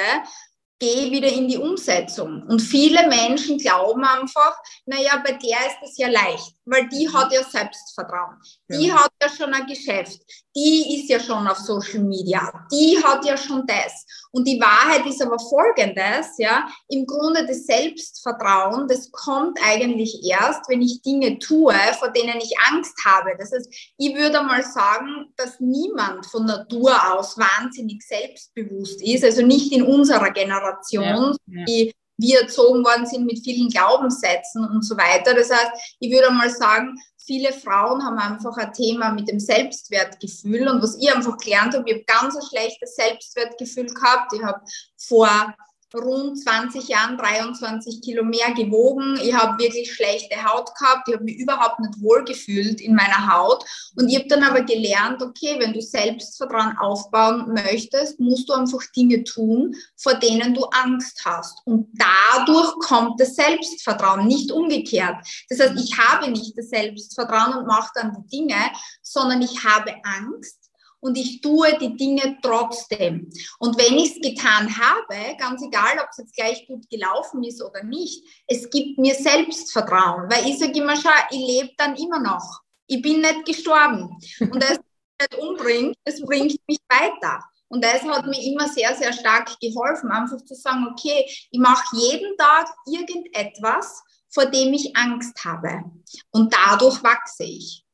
gehe 0.81 1.11
wieder 1.11 1.27
in 1.27 1.47
die 1.47 1.57
Umsetzung. 1.57 2.43
Und 2.47 2.59
viele 2.59 3.07
Menschen 3.07 3.59
glauben 3.59 4.03
einfach, 4.03 4.57
naja, 4.85 5.21
bei 5.23 5.33
der 5.33 5.59
ist 5.67 5.91
es 5.91 5.97
ja 5.97 6.09
leicht, 6.09 6.55
weil 6.65 6.89
die 6.89 7.07
hat 7.13 7.31
ja 7.31 7.43
Selbstvertrauen. 7.43 8.37
Die 8.71 8.87
ja. 8.87 8.95
hat 8.95 9.11
ja 9.21 9.29
schon 9.29 9.53
ein 9.53 9.65
Geschäft, 9.65 10.21
die 10.55 10.97
ist 10.97 11.09
ja 11.09 11.19
schon 11.19 11.47
auf 11.47 11.57
Social 11.57 12.03
Media, 12.03 12.51
die 12.71 13.01
hat 13.03 13.25
ja 13.25 13.37
schon 13.37 13.65
das. 13.65 14.05
Und 14.31 14.47
die 14.47 14.59
Wahrheit 14.59 15.05
ist 15.05 15.21
aber 15.21 15.37
folgendes, 15.39 16.37
ja, 16.37 16.67
im 16.89 17.05
Grunde 17.05 17.45
das 17.45 17.65
Selbstvertrauen, 17.65 18.87
das 18.87 19.11
kommt 19.11 19.59
eigentlich 19.63 20.21
erst, 20.23 20.69
wenn 20.69 20.81
ich 20.81 21.01
Dinge 21.01 21.37
tue, 21.39 21.75
vor 21.99 22.09
denen 22.09 22.37
ich 22.37 22.53
Angst 22.71 22.97
habe. 23.05 23.31
Das 23.37 23.51
heißt, 23.51 23.93
ich 23.97 24.15
würde 24.15 24.41
mal 24.43 24.63
sagen, 24.63 25.33
dass 25.35 25.59
niemand 25.59 26.25
von 26.25 26.45
Natur 26.45 26.93
aus 27.13 27.37
wahnsinnig 27.37 28.01
selbstbewusst 28.03 29.01
ist, 29.01 29.23
also 29.23 29.45
nicht 29.45 29.71
in 29.73 29.83
unserer 29.83 30.31
Generation, 30.31 31.35
ja, 31.47 31.65
die 31.65 31.93
wir 32.21 32.41
erzogen 32.41 32.85
worden 32.85 33.05
sind 33.05 33.25
mit 33.25 33.39
vielen 33.43 33.69
Glaubenssätzen 33.69 34.63
und 34.65 34.83
so 34.83 34.95
weiter. 34.95 35.33
Das 35.33 35.49
heißt, 35.49 35.97
ich 35.99 36.11
würde 36.11 36.31
mal 36.31 36.49
sagen, 36.49 36.95
viele 37.31 37.53
Frauen 37.53 38.03
haben 38.03 38.17
einfach 38.19 38.57
ein 38.57 38.73
Thema 38.73 39.13
mit 39.13 39.29
dem 39.29 39.39
Selbstwertgefühl. 39.39 40.67
Und 40.67 40.83
was 40.83 40.97
ich 40.97 41.15
einfach 41.15 41.37
gelernt 41.37 41.73
habe, 41.73 41.89
ich 41.89 41.95
habe 41.95 42.03
ganz 42.05 42.35
ein 42.35 42.41
schlechtes 42.41 42.95
Selbstwertgefühl 42.95 43.85
gehabt. 43.85 44.33
Ich 44.33 44.43
habe 44.43 44.59
vor 44.97 45.55
rund 45.95 46.39
20 46.41 46.87
Jahren 46.87 47.17
23 47.17 48.01
Kilo 48.01 48.23
mehr 48.23 48.53
gewogen. 48.53 49.19
Ich 49.21 49.33
habe 49.33 49.61
wirklich 49.61 49.93
schlechte 49.93 50.43
Haut 50.43 50.73
gehabt. 50.75 51.07
Ich 51.07 51.15
habe 51.15 51.23
mich 51.23 51.37
überhaupt 51.37 51.79
nicht 51.79 52.01
wohl 52.01 52.23
gefühlt 52.23 52.79
in 52.81 52.95
meiner 52.95 53.33
Haut. 53.33 53.63
Und 53.95 54.09
ich 54.09 54.15
habe 54.15 54.27
dann 54.27 54.43
aber 54.43 54.61
gelernt, 54.61 55.21
okay, 55.21 55.57
wenn 55.59 55.73
du 55.73 55.81
Selbstvertrauen 55.81 56.77
aufbauen 56.77 57.53
möchtest, 57.53 58.19
musst 58.19 58.49
du 58.49 58.53
einfach 58.53 58.81
Dinge 58.95 59.23
tun, 59.23 59.75
vor 59.97 60.13
denen 60.15 60.53
du 60.53 60.63
Angst 60.65 61.21
hast. 61.25 61.59
Und 61.65 61.87
dadurch 61.93 62.73
kommt 62.79 63.19
das 63.19 63.35
Selbstvertrauen, 63.35 64.27
nicht 64.27 64.51
umgekehrt. 64.51 65.17
Das 65.49 65.59
heißt, 65.59 65.73
ich 65.77 65.97
habe 65.97 66.31
nicht 66.31 66.57
das 66.57 66.69
Selbstvertrauen 66.69 67.57
und 67.57 67.67
mache 67.67 67.91
dann 67.95 68.13
die 68.13 68.37
Dinge, 68.37 68.71
sondern 69.01 69.41
ich 69.41 69.63
habe 69.63 69.93
Angst 70.03 70.60
und 71.01 71.17
ich 71.17 71.41
tue 71.41 71.77
die 71.79 71.97
Dinge 71.97 72.37
trotzdem. 72.41 73.29
Und 73.59 73.77
wenn 73.77 73.97
ich 73.97 74.15
es 74.15 74.21
getan 74.21 74.69
habe, 74.77 75.35
ganz 75.37 75.61
egal, 75.63 75.99
ob 75.99 76.07
es 76.11 76.17
jetzt 76.17 76.35
gleich 76.35 76.65
gut 76.67 76.89
gelaufen 76.89 77.43
ist 77.43 77.61
oder 77.61 77.83
nicht, 77.83 78.23
es 78.47 78.69
gibt 78.69 78.97
mir 78.97 79.15
Selbstvertrauen, 79.15 80.29
weil 80.31 80.47
ich 80.47 80.59
sage 80.59 80.79
immer 80.79 80.95
schon, 80.95 81.11
ich 81.31 81.39
lebe 81.39 81.71
dann 81.77 81.95
immer 81.95 82.19
noch. 82.19 82.61
Ich 82.87 83.01
bin 83.01 83.21
nicht 83.21 83.45
gestorben. 83.45 84.17
Und 84.39 84.63
das 84.63 84.79
nicht 85.19 85.37
umbringt, 85.37 85.95
das 86.05 86.21
bringt 86.21 86.59
mich 86.67 86.79
weiter. 86.89 87.43
Und 87.67 87.83
das 87.83 88.01
hat 88.03 88.25
mir 88.25 88.41
immer 88.41 88.67
sehr, 88.67 88.93
sehr 88.95 89.13
stark 89.13 89.57
geholfen, 89.61 90.11
einfach 90.11 90.43
zu 90.43 90.55
sagen, 90.55 90.87
okay, 90.91 91.25
ich 91.25 91.59
mache 91.59 91.95
jeden 91.95 92.35
Tag 92.37 92.67
irgendetwas, 92.85 94.03
vor 94.29 94.45
dem 94.45 94.73
ich 94.73 94.95
Angst 94.95 95.43
habe. 95.45 95.83
Und 96.31 96.53
dadurch 96.53 97.01
wachse 97.01 97.43
ich. 97.43 97.85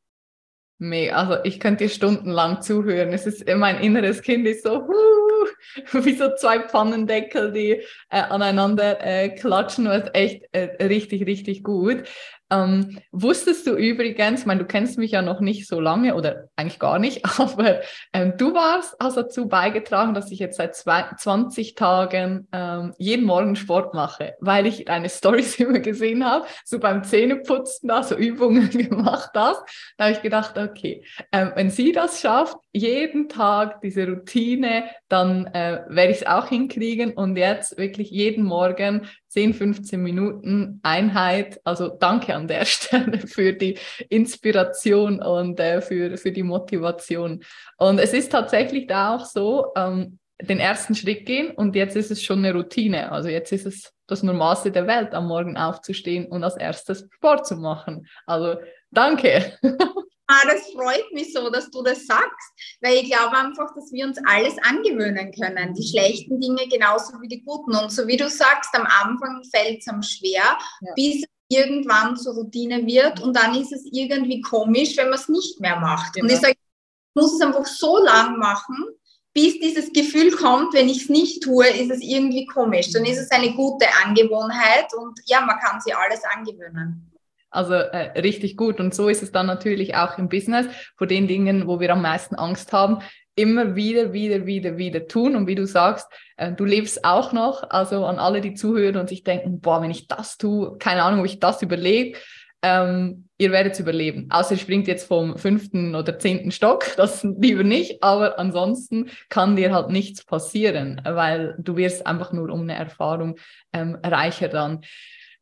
Mega. 0.79 1.15
Also 1.15 1.43
ich 1.43 1.59
könnte 1.59 1.85
dir 1.85 1.89
stundenlang 1.89 2.61
zuhören. 2.61 3.09
Es 3.11 3.25
ist 3.25 3.47
mein 3.55 3.79
inneres 3.81 4.21
Kind 4.21 4.45
ist 4.45 4.63
so 4.63 4.87
huh, 4.87 5.26
wie 5.91 6.15
so 6.15 6.35
zwei 6.35 6.59
Pfannendeckel, 6.59 7.51
die 7.51 7.81
äh, 8.09 8.21
aneinander 8.21 9.03
äh, 9.05 9.29
klatschen. 9.29 9.87
Ist 9.87 10.13
echt 10.13 10.43
äh, 10.51 10.85
richtig, 10.85 11.25
richtig 11.25 11.63
gut. 11.63 12.03
Ähm, 12.49 12.99
wusstest 13.11 13.67
du 13.67 13.75
übrigens, 13.75 14.41
ich 14.41 14.45
meine, 14.45 14.61
du 14.61 14.65
kennst 14.65 14.97
mich 14.97 15.11
ja 15.11 15.21
noch 15.21 15.41
nicht 15.41 15.67
so 15.67 15.81
lange 15.81 16.15
oder 16.15 16.45
eigentlich 16.55 16.79
gar 16.79 16.97
nicht, 16.97 17.25
aber 17.39 17.81
ähm, 18.13 18.35
du 18.37 18.53
warst, 18.53 18.95
hast 19.01 19.17
dazu 19.17 19.49
beigetragen, 19.49 20.13
dass 20.13 20.31
ich 20.31 20.39
jetzt 20.39 20.57
seit 20.57 20.75
zwei, 20.75 21.05
20 21.17 21.75
Tagen 21.75 22.47
ähm, 22.53 22.93
jeden 22.97 23.25
Morgen 23.25 23.57
Sport 23.57 23.93
mache, 23.93 24.35
weil 24.39 24.65
ich 24.65 24.85
deine 24.85 25.09
Stories 25.09 25.55
immer 25.59 25.79
gesehen 25.79 26.25
habe, 26.25 26.45
so 26.63 26.79
beim 26.79 27.03
Zähneputzen 27.03 27.89
da 27.89 28.03
so 28.03 28.15
Übungen 28.15 28.69
gemacht 28.69 29.31
hast. 29.35 29.61
Da 29.97 30.05
habe 30.05 30.13
ich 30.13 30.21
gedacht, 30.21 30.57
okay, 30.57 31.03
ähm, 31.33 31.51
wenn 31.55 31.69
sie 31.69 31.91
das 31.91 32.21
schafft, 32.21 32.55
jeden 32.77 33.29
Tag 33.29 33.81
diese 33.81 34.07
Routine, 34.07 34.85
dann 35.09 35.47
äh, 35.47 35.81
werde 35.87 36.11
ich 36.11 36.21
es 36.21 36.27
auch 36.27 36.47
hinkriegen 36.47 37.13
und 37.13 37.35
jetzt 37.35 37.77
wirklich 37.77 38.09
jeden 38.09 38.43
Morgen 38.43 39.07
10, 39.29 39.53
15 39.53 40.01
Minuten 40.01 40.79
Einheit. 40.83 41.59
Also 41.63 41.89
danke 41.89 42.35
an 42.35 42.47
der 42.47 42.65
Stelle 42.65 43.19
für 43.19 43.53
die 43.53 43.77
Inspiration 44.09 45.21
und 45.21 45.59
äh, 45.59 45.81
für, 45.81 46.17
für 46.17 46.31
die 46.31 46.43
Motivation. 46.43 47.43
Und 47.77 47.99
es 47.99 48.13
ist 48.13 48.31
tatsächlich 48.31 48.87
da 48.87 49.15
auch 49.15 49.25
so, 49.25 49.73
ähm, 49.75 50.19
den 50.41 50.59
ersten 50.59 50.93
Schritt 50.93 51.25
gehen 51.25 51.51
und 51.51 51.75
jetzt 51.75 51.95
ist 51.95 52.11
es 52.11 52.23
schon 52.23 52.39
eine 52.39 52.53
Routine. 52.53 53.11
Also 53.11 53.29
jetzt 53.29 53.51
ist 53.51 53.65
es 53.65 53.93
das 54.05 54.23
Normalste 54.23 54.71
der 54.71 54.87
Welt, 54.87 55.13
am 55.13 55.27
Morgen 55.27 55.57
aufzustehen 55.57 56.27
und 56.27 56.43
als 56.43 56.57
erstes 56.57 57.07
Sport 57.11 57.47
zu 57.47 57.55
machen. 57.55 58.07
Also 58.25 58.57
danke. 58.91 59.53
Ah, 60.27 60.45
das 60.45 60.71
freut 60.73 61.11
mich 61.13 61.31
so, 61.31 61.49
dass 61.49 61.71
du 61.71 61.81
das 61.81 62.05
sagst, 62.05 62.77
weil 62.81 62.97
ich 62.97 63.09
glaube 63.09 63.37
einfach, 63.37 63.73
dass 63.73 63.91
wir 63.93 64.05
uns 64.05 64.19
alles 64.25 64.55
angewöhnen 64.61 65.31
können. 65.31 65.73
Die 65.73 65.87
schlechten 65.87 66.39
Dinge 66.41 66.67
genauso 66.67 67.13
wie 67.21 67.29
die 67.29 67.43
guten. 67.43 67.75
Und 67.75 67.91
so 67.91 68.05
wie 68.07 68.17
du 68.17 68.29
sagst, 68.29 68.75
am 68.75 68.85
Anfang 68.85 69.41
fällt 69.55 69.79
es 69.79 69.87
am 69.87 70.03
schwer, 70.03 70.57
ja. 70.81 70.93
bis 70.95 71.23
es 71.23 71.29
irgendwann 71.49 72.17
zur 72.17 72.33
Routine 72.33 72.85
wird 72.85 73.21
und 73.21 73.35
dann 73.35 73.55
ist 73.55 73.71
es 73.71 73.85
irgendwie 73.89 74.41
komisch, 74.41 74.97
wenn 74.97 75.09
man 75.09 75.19
es 75.19 75.29
nicht 75.29 75.61
mehr 75.61 75.79
macht. 75.79 76.13
Genau. 76.13 76.25
Und 76.25 76.33
ich 76.33 76.39
sage, 76.39 76.53
ich 76.53 77.21
muss 77.21 77.33
es 77.33 77.41
einfach 77.41 77.65
so 77.65 78.03
lang 78.03 78.37
machen, 78.37 78.85
bis 79.33 79.59
dieses 79.59 79.93
Gefühl 79.93 80.31
kommt, 80.31 80.73
wenn 80.73 80.89
ich 80.89 81.03
es 81.03 81.09
nicht 81.09 81.43
tue, 81.43 81.67
ist 81.67 81.91
es 81.91 82.01
irgendwie 82.01 82.45
komisch. 82.47 82.91
Dann 82.91 83.05
ist 83.05 83.19
es 83.19 83.31
eine 83.31 83.53
gute 83.53 83.85
Angewohnheit 84.03 84.93
und 84.93 85.19
ja, 85.25 85.41
man 85.41 85.59
kann 85.59 85.79
sie 85.79 85.93
alles 85.93 86.21
angewöhnen. 86.23 87.11
Also 87.49 87.73
äh, 87.73 88.19
richtig 88.19 88.57
gut. 88.57 88.79
Und 88.79 88.93
so 88.93 89.07
ist 89.07 89.23
es 89.23 89.31
dann 89.31 89.45
natürlich 89.45 89.95
auch 89.95 90.17
im 90.17 90.29
Business, 90.29 90.67
vor 90.95 91.07
den 91.07 91.27
Dingen, 91.27 91.67
wo 91.67 91.79
wir 91.79 91.91
am 91.91 92.01
meisten 92.01 92.35
Angst 92.35 92.73
haben, 92.73 92.99
immer 93.35 93.75
wieder, 93.75 94.13
wieder, 94.13 94.45
wieder, 94.45 94.77
wieder 94.77 95.07
tun. 95.07 95.35
Und 95.35 95.47
wie 95.47 95.55
du 95.55 95.65
sagst, 95.65 96.07
äh, 96.35 96.51
du 96.51 96.65
lebst 96.65 97.05
auch 97.05 97.31
noch. 97.31 97.69
Also 97.69 98.05
an 98.05 98.19
alle, 98.19 98.41
die 98.41 98.53
zuhören 98.53 98.97
und 98.97 99.09
sich 99.09 99.23
denken, 99.23 99.61
boah, 99.61 99.81
wenn 99.81 99.91
ich 99.91 100.07
das 100.07 100.37
tue, 100.37 100.77
keine 100.77 101.03
Ahnung, 101.03 101.21
ob 101.21 101.25
ich 101.25 101.39
das 101.39 101.61
überlebe. 101.61 102.17
Ähm, 102.63 103.29
ihr 103.37 103.51
werdet 103.51 103.73
es 103.73 103.79
überleben. 103.79 104.27
Außer 104.31 104.53
ihr 104.53 104.57
springt 104.57 104.87
jetzt 104.87 105.07
vom 105.07 105.37
fünften 105.37 105.93
oder 105.95 106.17
zehnten 106.17 106.51
Stock, 106.51 106.85
das 106.97 107.23
lieber 107.23 107.63
nicht, 107.63 108.01
aber 108.01 108.39
ansonsten 108.39 109.09
kann 109.29 109.55
dir 109.55 109.73
halt 109.73 109.89
nichts 109.89 110.25
passieren, 110.25 110.99
weil 111.05 111.55
du 111.59 111.77
wirst 111.77 112.07
einfach 112.07 112.33
nur 112.33 112.49
um 112.49 112.61
eine 112.61 112.75
Erfahrung 112.75 113.37
ähm, 113.73 113.97
reicher 114.03 114.47
dann. 114.47 114.81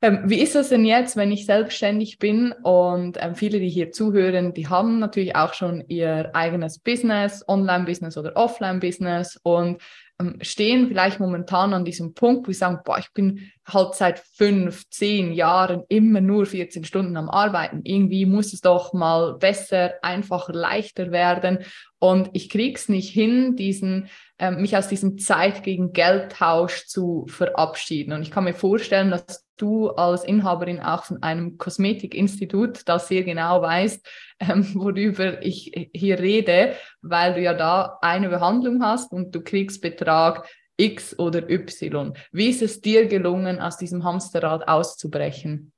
Ähm, 0.06 0.20
wie 0.26 0.40
ist 0.40 0.54
das 0.54 0.70
denn 0.70 0.86
jetzt, 0.86 1.18
wenn 1.18 1.32
ich 1.32 1.48
selbstständig 1.48 2.20
bin 2.20 2.52
und 2.62 3.18
ähm, 3.20 3.34
viele, 3.34 3.60
die 3.60 3.70
hier 3.70 3.92
zuhören, 3.92 4.54
die 4.54 4.68
haben 4.68 5.00
natürlich 5.00 5.36
auch 5.36 5.56
schon 5.56 5.84
ihr 5.88 6.30
eigenes 6.36 6.78
Business, 6.78 7.44
Online-Business 7.48 8.16
oder 8.16 8.36
Offline-Business 8.36 9.40
und 9.42 9.82
ähm, 10.20 10.38
stehen 10.42 10.90
vielleicht 10.90 11.20
momentan 11.20 11.74
an 11.74 11.86
diesem 11.86 12.14
Punkt, 12.14 12.48
wo 12.48 12.52
sie 12.52 12.60
sagen, 12.60 12.82
boah, 12.86 13.00
ich 13.00 13.14
bin 13.14 13.50
halt 13.68 13.96
seit 13.96 14.20
fünf, 14.20 14.90
zehn 14.90 15.34
Jahren 15.34 15.84
immer 15.90 16.22
nur 16.22 16.46
14 16.46 16.84
Stunden 16.84 17.18
am 17.18 17.30
Arbeiten. 17.30 17.82
Irgendwie 17.84 18.26
muss 18.26 18.54
es 18.54 18.62
doch 18.62 18.94
mal 18.94 19.38
besser, 19.38 19.94
einfacher, 20.02 20.54
leichter 20.54 21.12
werden. 21.12 21.60
Und 22.00 22.30
ich 22.34 22.50
krieg's 22.50 22.90
nicht 22.90 23.10
hin, 23.10 23.56
diesen, 23.56 24.10
äh, 24.38 24.52
mich 24.52 24.78
aus 24.78 24.88
diesem 24.88 25.18
Zeit 25.18 25.64
gegen 25.64 25.94
Geldtausch 25.94 26.86
zu 26.86 27.26
verabschieden. 27.28 28.14
Und 28.14 28.22
ich 28.22 28.32
kann 28.32 28.44
mir 28.44 28.54
vorstellen, 28.54 29.10
dass 29.10 29.46
du 29.58 29.90
als 29.90 30.24
Inhaberin 30.24 30.80
auch 30.80 31.06
von 31.06 31.24
einem 31.24 31.58
Kosmetikinstitut, 31.58 32.82
das 32.86 33.08
sehr 33.08 33.24
genau 33.24 33.62
weißt, 33.62 34.06
ähm, 34.42 34.68
worüber 34.76 35.42
ich 35.44 35.90
hier 35.94 36.20
rede, 36.20 36.76
weil 37.02 37.34
du 37.34 37.42
ja 37.42 37.54
da 37.54 37.98
eine 38.02 38.30
Behandlung 38.30 38.84
hast 38.84 39.12
und 39.12 39.34
du 39.34 39.42
kriegst 39.42 39.82
Betrag 39.82 40.48
X 40.78 41.18
oder 41.18 41.50
Y. 41.50 42.18
Wie 42.32 42.50
ist 42.50 42.62
es 42.62 42.82
dir 42.82 43.08
gelungen, 43.08 43.60
aus 43.60 43.78
diesem 43.78 44.04
Hamsterrad 44.04 44.68
auszubrechen? 44.68 45.72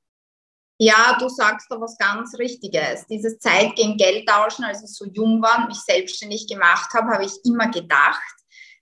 Ja, 0.79 1.17
du 1.19 1.27
sagst 1.27 1.67
da 1.71 1.81
was 1.81 1.97
ganz 1.97 2.37
Richtiges. 2.37 3.07
Dieses 3.07 3.39
Zeit 3.39 3.75
gegen 3.75 3.97
Geld 3.97 4.27
tauschen, 4.27 4.63
als 4.63 4.83
ich 4.83 4.95
so 4.95 5.05
jung 5.05 5.41
war 5.41 5.59
und 5.59 5.69
mich 5.69 5.79
selbstständig 5.79 6.47
gemacht 6.47 6.93
habe, 6.93 7.13
habe 7.13 7.25
ich 7.25 7.33
immer 7.45 7.69
gedacht, 7.71 8.21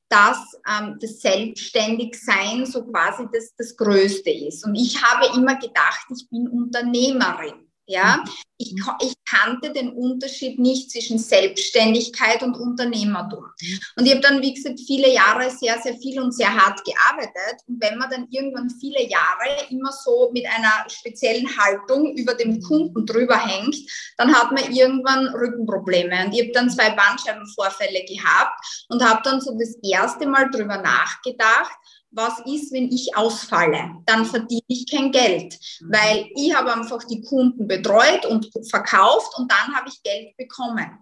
dass 0.09 0.37
ähm, 0.69 0.97
das 0.99 1.21
Selbstständigsein 1.21 2.65
so 2.65 2.83
quasi 2.85 3.25
das, 3.31 3.53
das 3.57 3.75
Größte 3.77 4.29
ist. 4.29 4.65
Und 4.65 4.75
ich 4.75 5.01
habe 5.01 5.37
immer 5.37 5.55
gedacht, 5.55 6.05
ich 6.13 6.27
bin 6.29 6.47
Unternehmerin. 6.49 7.65
Ja, 7.87 8.17
mhm. 8.17 8.31
ich, 8.57 8.73
ich 9.01 9.13
kannte 9.29 9.71
den 9.71 9.89
Unterschied 9.93 10.57
nicht 10.57 10.89
zwischen 10.89 11.19
Selbstständigkeit 11.19 12.41
und 12.41 12.55
Unternehmertum. 12.55 13.45
Mhm. 13.61 13.79
Und 13.97 14.05
ich 14.05 14.11
habe 14.11 14.21
dann, 14.21 14.41
wie 14.41 14.53
gesagt, 14.53 14.79
viele 14.79 15.13
Jahre 15.13 15.51
sehr, 15.51 15.79
sehr 15.81 15.95
viel 15.97 16.19
und 16.19 16.31
sehr 16.31 16.53
hart 16.53 16.81
gearbeitet. 16.83 17.61
Und 17.67 17.81
wenn 17.83 17.97
man 17.99 18.09
dann 18.09 18.27
irgendwann 18.31 18.71
viele 18.71 19.07
Jahre 19.07 19.69
immer 19.69 19.91
so 19.91 20.31
mit 20.33 20.45
einer 20.47 20.89
speziellen 20.89 21.47
Haltung 21.57 22.15
über 22.17 22.33
dem 22.33 22.55
mhm. 22.55 22.61
Kunden 22.61 23.05
drüber 23.05 23.37
hängt, 23.37 23.75
dann 24.17 24.33
hat 24.33 24.51
man 24.51 24.73
irgendwann 24.73 25.27
Rückenprobleme. 25.27 26.25
Und 26.25 26.33
ich 26.33 26.41
habe 26.41 26.51
dann 26.53 26.69
zwei 26.69 26.89
Bandscheibenvorfälle 26.89 28.03
gehabt 28.05 28.85
und 28.89 29.03
habe 29.03 29.21
dann 29.23 29.41
so 29.41 29.55
das 29.59 29.75
erste 29.83 30.25
Mal 30.27 30.49
drüber 30.49 30.77
nachgedacht, 30.77 31.71
was 32.15 32.39
ist, 32.45 32.71
wenn 32.71 32.91
ich 32.91 33.15
ausfalle? 33.15 33.97
Dann 34.05 34.25
verdiene 34.25 34.63
ich 34.67 34.89
kein 34.89 35.11
Geld, 35.11 35.59
mhm. 35.81 35.91
weil 35.91 36.29
ich 36.35 36.55
habe 36.55 36.73
einfach 36.73 37.03
die 37.03 37.21
Kunden 37.21 37.67
betreut 37.67 38.25
und 38.25 38.49
verkauft 38.69 39.37
und 39.37 39.51
dann 39.51 39.75
habe 39.75 39.89
ich 39.89 40.01
Geld 40.01 40.35
bekommen. 40.37 40.99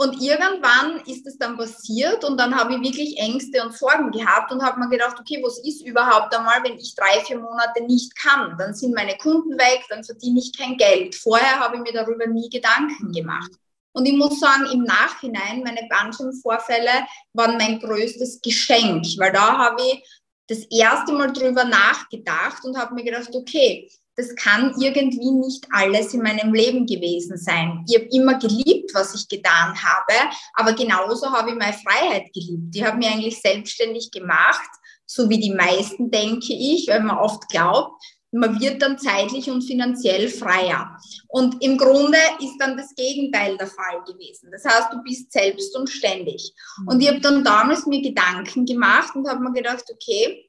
Und 0.00 0.22
irgendwann 0.22 1.00
ist 1.06 1.26
es 1.26 1.38
dann 1.38 1.56
passiert 1.56 2.24
und 2.24 2.38
dann 2.38 2.54
habe 2.54 2.74
ich 2.74 2.82
wirklich 2.82 3.18
Ängste 3.18 3.64
und 3.64 3.76
Sorgen 3.76 4.12
gehabt 4.12 4.52
und 4.52 4.62
habe 4.62 4.78
mir 4.78 4.88
gedacht, 4.88 5.16
okay, 5.18 5.40
was 5.42 5.58
ist 5.58 5.84
überhaupt 5.84 6.32
einmal, 6.36 6.62
wenn 6.62 6.78
ich 6.78 6.94
drei, 6.94 7.20
vier 7.24 7.40
Monate 7.40 7.82
nicht 7.82 8.14
kann? 8.14 8.56
Dann 8.58 8.74
sind 8.74 8.94
meine 8.94 9.16
Kunden 9.16 9.58
weg, 9.58 9.84
dann 9.88 10.04
verdiene 10.04 10.38
ich 10.38 10.56
kein 10.56 10.76
Geld. 10.76 11.16
Vorher 11.16 11.58
habe 11.58 11.76
ich 11.76 11.82
mir 11.82 11.92
darüber 11.92 12.28
nie 12.28 12.48
Gedanken 12.48 13.10
gemacht. 13.10 13.50
Und 13.90 14.06
ich 14.06 14.16
muss 14.16 14.38
sagen, 14.38 14.66
im 14.72 14.84
Nachhinein, 14.84 15.64
meine 15.64 15.88
Bandscheibenvorfälle 15.90 17.04
waren 17.32 17.56
mein 17.56 17.80
größtes 17.80 18.40
Geschenk, 18.40 19.04
weil 19.18 19.32
da 19.32 19.58
habe 19.58 19.82
ich 19.82 20.17
das 20.48 20.64
erste 20.70 21.12
Mal 21.12 21.32
drüber 21.32 21.64
nachgedacht 21.64 22.64
und 22.64 22.76
habe 22.76 22.94
mir 22.94 23.04
gedacht, 23.04 23.28
okay, 23.34 23.90
das 24.16 24.34
kann 24.34 24.74
irgendwie 24.80 25.30
nicht 25.30 25.64
alles 25.70 26.12
in 26.12 26.22
meinem 26.22 26.52
Leben 26.52 26.86
gewesen 26.86 27.38
sein. 27.38 27.84
Ich 27.88 27.94
habe 27.94 28.08
immer 28.10 28.36
geliebt, 28.38 28.90
was 28.92 29.14
ich 29.14 29.28
getan 29.28 29.80
habe, 29.80 30.34
aber 30.54 30.72
genauso 30.72 31.30
habe 31.30 31.50
ich 31.50 31.56
meine 31.56 31.74
Freiheit 31.74 32.32
geliebt. 32.32 32.74
Ich 32.74 32.82
habe 32.82 32.98
mich 32.98 33.08
eigentlich 33.08 33.40
selbstständig 33.40 34.10
gemacht, 34.10 34.68
so 35.06 35.30
wie 35.30 35.38
die 35.38 35.54
meisten, 35.54 36.10
denke 36.10 36.52
ich, 36.52 36.88
weil 36.88 37.02
man 37.04 37.18
oft 37.18 37.48
glaubt, 37.48 38.02
man 38.30 38.60
wird 38.60 38.82
dann 38.82 38.98
zeitlich 38.98 39.50
und 39.50 39.62
finanziell 39.62 40.28
freier. 40.28 40.98
Und 41.28 41.62
im 41.62 41.78
Grunde 41.78 42.18
ist 42.40 42.56
dann 42.58 42.76
das 42.76 42.94
Gegenteil 42.94 43.56
der 43.56 43.66
Fall 43.66 44.02
gewesen. 44.06 44.50
Das 44.52 44.64
heißt, 44.64 44.92
du 44.92 45.02
bist 45.02 45.32
selbst 45.32 45.74
und 45.76 45.88
ständig. 45.88 46.52
Und 46.86 47.00
ich 47.00 47.08
habe 47.08 47.20
dann 47.20 47.42
damals 47.42 47.86
mir 47.86 48.02
Gedanken 48.02 48.66
gemacht 48.66 49.14
und 49.14 49.28
habe 49.28 49.42
mir 49.42 49.52
gedacht, 49.52 49.84
okay, 49.90 50.47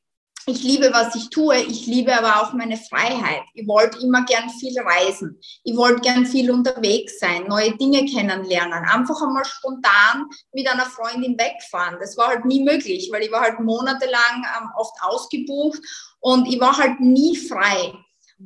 ich 0.50 0.64
liebe, 0.64 0.92
was 0.92 1.16
ich 1.16 1.30
tue. 1.30 1.58
Ich 1.58 1.86
liebe 1.86 2.16
aber 2.18 2.42
auch 2.42 2.54
meine 2.54 2.78
Freiheit. 2.78 3.44
Ich 3.54 3.68
wollte 3.68 4.00
immer 4.00 4.26
gern 4.26 4.50
viel 4.50 4.78
reisen. 4.80 5.40
Ich 5.64 5.76
wollte 5.78 6.02
gern 6.02 6.26
viel 6.26 6.52
unterwegs 6.52 7.20
sein, 7.20 7.46
neue 7.48 7.76
Dinge 7.78 8.06
kennenlernen. 8.06 8.86
Einfach 8.86 9.22
einmal 9.22 9.46
spontan 9.46 10.26
mit 10.54 10.68
einer 10.68 10.86
Freundin 10.86 11.38
wegfahren. 11.38 11.98
Das 12.00 12.18
war 12.18 12.30
halt 12.30 12.46
nie 12.46 12.64
möglich, 12.64 13.10
weil 13.12 13.24
ich 13.24 13.32
war 13.32 13.42
halt 13.42 13.60
monatelang 13.60 14.44
ähm, 14.60 14.70
oft 14.78 14.96
ausgebucht 15.02 15.80
und 16.20 16.48
ich 16.48 16.60
war 16.60 16.78
halt 16.78 17.00
nie 17.00 17.38
frei. 17.38 17.94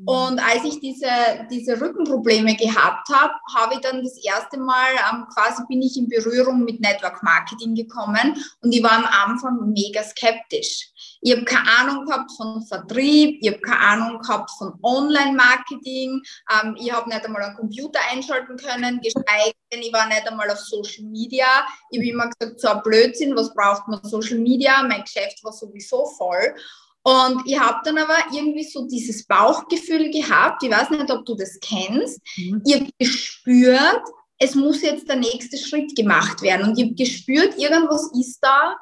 Und 0.06 0.40
als 0.40 0.64
ich 0.64 0.80
diese, 0.80 1.08
diese 1.52 1.80
Rückenprobleme 1.80 2.56
gehabt 2.56 3.10
habe, 3.10 3.34
habe 3.56 3.76
ich 3.76 3.80
dann 3.82 4.04
das 4.04 4.18
erste 4.18 4.58
Mal, 4.58 4.88
ähm, 5.12 5.26
quasi 5.32 5.62
bin 5.70 5.84
ich 5.84 5.96
in 5.98 6.10
Berührung 6.10 6.66
mit 6.66 6.82
Network 6.82 7.22
Marketing 7.22 7.76
gekommen 7.76 8.36
und 8.62 8.72
ich 8.72 8.82
war 8.82 8.94
am 8.94 9.06
Anfang 9.06 9.72
mega 9.72 10.04
skeptisch. 10.04 10.90
Ich 11.22 11.32
habe 11.32 11.46
keine 11.46 11.70
Ahnung 11.80 12.06
gehabt 12.06 12.32
von 12.36 12.64
Vertrieb, 12.64 13.38
ich 13.42 13.50
habe 13.50 13.62
keine 13.62 13.80
Ahnung 13.80 14.20
gehabt 14.20 14.50
von 14.58 14.74
Online-Marketing, 14.82 16.22
ähm, 16.52 16.76
ich 16.80 16.92
habe 16.92 17.10
nicht 17.10 17.26
einmal 17.26 17.44
einen 17.44 17.56
Computer 17.56 18.00
einschalten 18.12 18.58
können, 18.58 19.00
geschweige 19.00 19.54
denn, 19.74 19.82
ich 19.82 19.94
war 19.94 20.08
nicht 20.08 20.28
einmal 20.28 20.50
auf 20.50 20.60
Social 20.60 21.06
Media. 21.06 21.46
Ich 21.90 22.00
habe 22.00 22.08
immer 22.08 22.30
gesagt, 22.30 22.60
so 22.60 22.68
ein 22.70 22.82
Blödsinn, 22.84 23.36
was 23.36 23.54
braucht 23.54 23.88
man 23.88 24.04
Social 24.04 24.38
Media? 24.38 24.84
Mein 24.84 25.04
Geschäft 25.04 25.44
war 25.44 25.52
sowieso 25.52 26.06
voll. 26.06 26.56
Und 27.04 27.42
ich 27.46 27.60
habe 27.60 27.82
dann 27.84 27.98
aber 27.98 28.16
irgendwie 28.32 28.64
so 28.64 28.88
dieses 28.88 29.26
Bauchgefühl 29.26 30.10
gehabt, 30.10 30.64
ich 30.64 30.72
weiß 30.72 30.90
nicht, 30.90 31.12
ob 31.12 31.26
du 31.26 31.36
das 31.36 31.60
kennst, 31.60 32.22
mhm. 32.38 32.62
ich 32.66 32.76
habe 32.76 32.90
gespürt, 32.98 34.04
es 34.40 34.56
muss 34.56 34.82
jetzt 34.82 35.10
der 35.10 35.18
nächste 35.18 35.58
Schritt 35.58 35.96
gemacht 35.96 36.42
werden. 36.42 36.70
Und 36.70 36.78
ich 36.78 36.86
habe 36.86 36.96
gespürt, 36.96 37.58
irgendwas 37.58 38.10
ist 38.18 38.40
da, 38.42 38.76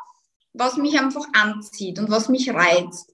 was 0.53 0.77
mich 0.77 0.99
einfach 0.99 1.25
anzieht 1.33 1.97
und 1.97 2.09
was 2.09 2.29
mich 2.29 2.49
reizt. 2.53 3.11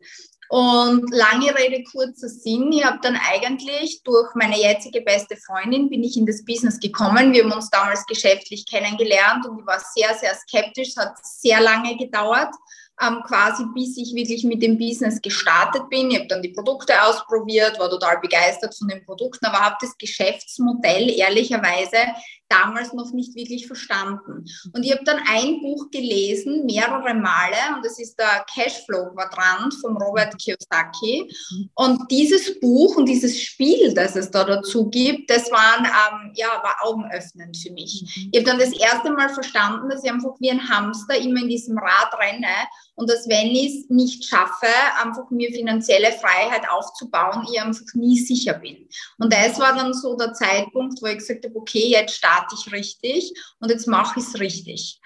Und 0.49 1.09
lange 1.13 1.53
Rede, 1.57 1.83
kurzer 1.91 2.29
Sinn, 2.29 2.71
ich 2.71 2.83
habe 2.85 2.99
dann 3.01 3.17
eigentlich 3.17 4.01
durch 4.03 4.33
meine 4.35 4.57
jetzige 4.57 5.01
beste 5.01 5.35
Freundin 5.35 5.89
bin 5.89 6.03
ich 6.03 6.15
in 6.15 6.25
das 6.25 6.45
Business 6.45 6.79
gekommen. 6.79 7.33
Wir 7.33 7.43
haben 7.43 7.51
uns 7.51 7.69
damals 7.69 8.05
geschäftlich 8.05 8.65
kennengelernt 8.65 9.45
und 9.45 9.59
ich 9.59 9.65
war 9.65 9.79
sehr, 9.93 10.15
sehr 10.15 10.33
skeptisch. 10.35 10.89
Es 10.89 10.97
hat 10.97 11.15
sehr 11.21 11.59
lange 11.59 11.97
gedauert 11.97 12.53
ähm, 13.01 13.21
quasi 13.25 13.63
bis 13.73 13.97
ich 13.97 14.15
wirklich 14.15 14.43
mit 14.43 14.61
dem 14.61 14.77
Business 14.77 15.21
gestartet 15.21 15.89
bin. 15.89 16.11
Ich 16.11 16.17
habe 16.17 16.27
dann 16.27 16.41
die 16.41 16.49
Produkte 16.49 16.93
ausprobiert, 17.03 17.79
war 17.79 17.89
total 17.89 18.19
begeistert 18.19 18.75
von 18.75 18.87
den 18.87 19.05
Produkten, 19.05 19.45
aber 19.45 19.59
habe 19.59 19.75
das 19.81 19.97
Geschäftsmodell 19.97 21.09
ehrlicherweise 21.11 21.97
damals 22.49 22.93
noch 22.93 23.11
nicht 23.11 23.35
wirklich 23.35 23.67
verstanden. 23.67 24.45
Und 24.73 24.83
ich 24.83 24.91
habe 24.91 25.03
dann 25.03 25.19
ein 25.27 25.61
Buch 25.61 25.91
gelesen, 25.91 26.65
mehrere 26.65 27.13
Male, 27.13 27.75
und 27.75 27.85
das 27.85 27.99
ist 27.99 28.17
der 28.17 28.45
Cashflow-Quadrant 28.53 29.73
von 29.81 29.97
Robert 29.97 30.37
Kiyosaki. 30.37 31.29
Und 31.75 32.09
dieses 32.09 32.59
Buch 32.59 32.95
und 32.95 33.05
dieses 33.07 33.41
Spiel, 33.41 33.93
das 33.93 34.15
es 34.15 34.31
da 34.31 34.43
dazu 34.43 34.89
gibt, 34.89 35.29
das 35.29 35.51
waren, 35.51 35.85
ähm, 35.85 36.31
ja, 36.35 36.47
war 36.47 36.77
augenöffnend 36.83 37.57
für 37.57 37.71
mich. 37.71 38.29
Ich 38.31 38.39
habe 38.39 38.49
dann 38.49 38.59
das 38.59 38.71
erste 38.71 39.11
Mal 39.11 39.29
verstanden, 39.29 39.89
dass 39.89 40.03
ich 40.03 40.11
einfach 40.11 40.35
wie 40.39 40.51
ein 40.51 40.69
Hamster 40.69 41.17
immer 41.17 41.41
in 41.41 41.49
diesem 41.49 41.77
Rad 41.77 42.13
renne 42.19 42.47
und 42.97 43.09
dass 43.09 43.29
wenn 43.29 43.51
ich 43.51 43.83
es 43.83 43.89
nicht 43.89 44.25
schaffe, 44.25 44.67
einfach 45.01 45.29
mir 45.29 45.51
finanzielle 45.51 46.11
Freiheit 46.13 46.67
aufzubauen, 46.69 47.45
ich 47.49 47.61
einfach 47.61 47.85
nie 47.93 48.19
sicher 48.19 48.55
bin. 48.55 48.89
Und 49.19 49.31
das 49.31 49.59
war 49.59 49.75
dann 49.75 49.93
so 49.93 50.17
der 50.17 50.33
Zeitpunkt, 50.33 50.99
wo 51.01 51.05
ich 51.05 51.19
gesagt 51.19 51.45
habe, 51.45 51.55
okay, 51.55 51.89
jetzt 51.89 52.15
starte 52.15 52.55
ich 52.59 52.73
richtig 52.73 53.31
und 53.59 53.69
jetzt 53.69 53.87
mache 53.87 54.19
ich 54.19 54.25
es 54.25 54.39
richtig. 54.39 54.99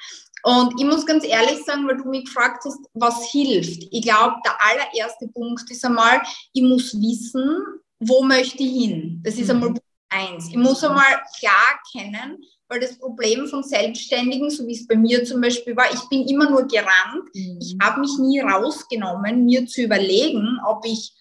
Und 0.44 0.80
ich 0.80 0.86
muss 0.86 1.06
ganz 1.06 1.26
ehrlich 1.26 1.64
sagen, 1.66 1.86
weil 1.86 1.98
du 1.98 2.10
mich 2.10 2.26
gefragt 2.26 2.64
hast, 2.66 2.80
was 2.94 3.30
hilft. 3.30 3.84
Ich 3.92 4.02
glaube, 4.02 4.38
der 4.46 4.56
allererste 4.60 5.28
Punkt 5.28 5.70
ist 5.70 5.84
einmal, 5.84 6.22
ich 6.54 6.64
muss 6.64 6.94
wissen, 6.94 7.60
wo 8.00 8.24
möchte 8.24 8.64
ich 8.64 8.72
hin. 8.72 9.22
Das 9.24 9.36
ist 9.36 9.50
einmal 9.50 9.70
mhm. 9.70 9.74
Punkt 9.76 9.92
eins. 10.10 10.48
Ich 10.50 10.56
muss 10.56 10.84
einmal 10.84 11.22
klar 11.40 11.80
kennen, 11.92 12.42
weil 12.72 12.80
das 12.80 12.98
Problem 12.98 13.48
von 13.48 13.64
Selbstständigen, 13.64 14.50
so 14.50 14.66
wie 14.66 14.74
es 14.74 14.88
bei 14.88 14.96
mir 14.96 15.26
zum 15.26 15.42
Beispiel 15.42 15.76
war, 15.76 15.94
ich 15.94 16.00
bin 16.10 16.26
immer 16.26 16.50
nur 16.50 16.64
gerannt. 16.64 17.30
Mhm. 17.34 17.60
Ich 17.60 17.76
habe 17.82 18.00
mich 18.00 18.18
nie 18.18 18.40
rausgenommen, 18.40 19.44
mir 19.46 19.66
zu 19.68 19.82
überlegen, 19.82 20.58
ob 20.66 20.86
ich 20.86 21.12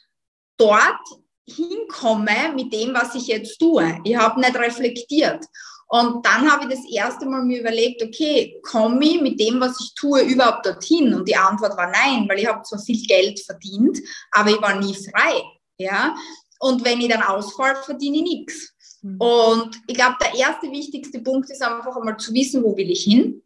dort 0.56 1.00
hinkomme 1.48 2.52
mit 2.54 2.72
dem, 2.72 2.94
was 2.94 3.16
ich 3.16 3.26
jetzt 3.26 3.58
tue. 3.58 3.98
Ich 4.04 4.16
habe 4.16 4.38
nicht 4.38 4.54
reflektiert. 4.56 5.44
Und 5.88 6.24
dann 6.24 6.48
habe 6.48 6.62
ich 6.64 6.78
das 6.78 6.88
erste 6.88 7.26
Mal 7.26 7.42
mir 7.42 7.62
überlegt, 7.62 8.00
okay, 8.00 8.60
komme 8.62 9.04
ich 9.04 9.20
mit 9.20 9.40
dem, 9.40 9.60
was 9.60 9.80
ich 9.80 9.92
tue, 9.96 10.20
überhaupt 10.20 10.64
dorthin? 10.64 11.12
Und 11.12 11.28
die 11.28 11.34
Antwort 11.34 11.76
war 11.76 11.90
nein, 11.90 12.28
weil 12.28 12.38
ich 12.38 12.46
habe 12.46 12.62
zwar 12.62 12.78
viel 12.78 13.04
Geld 13.08 13.40
verdient, 13.40 13.98
aber 14.30 14.50
ich 14.50 14.62
war 14.62 14.78
nie 14.78 14.94
frei. 14.94 15.42
Ja? 15.78 16.14
Und 16.60 16.84
wenn 16.84 17.00
ich 17.00 17.08
dann 17.08 17.24
ausfall, 17.24 17.74
verdiene 17.74 18.18
ich 18.18 18.22
nichts. 18.22 18.72
Mhm. 19.02 19.20
Und 19.20 19.80
ich 19.86 19.94
glaube, 19.94 20.16
der 20.20 20.34
erste 20.34 20.70
wichtigste 20.70 21.20
Punkt 21.20 21.50
ist 21.50 21.62
einfach 21.62 21.96
einmal 21.96 22.16
zu 22.16 22.32
wissen, 22.34 22.62
wo 22.62 22.76
will 22.76 22.90
ich 22.90 23.04
hin. 23.04 23.42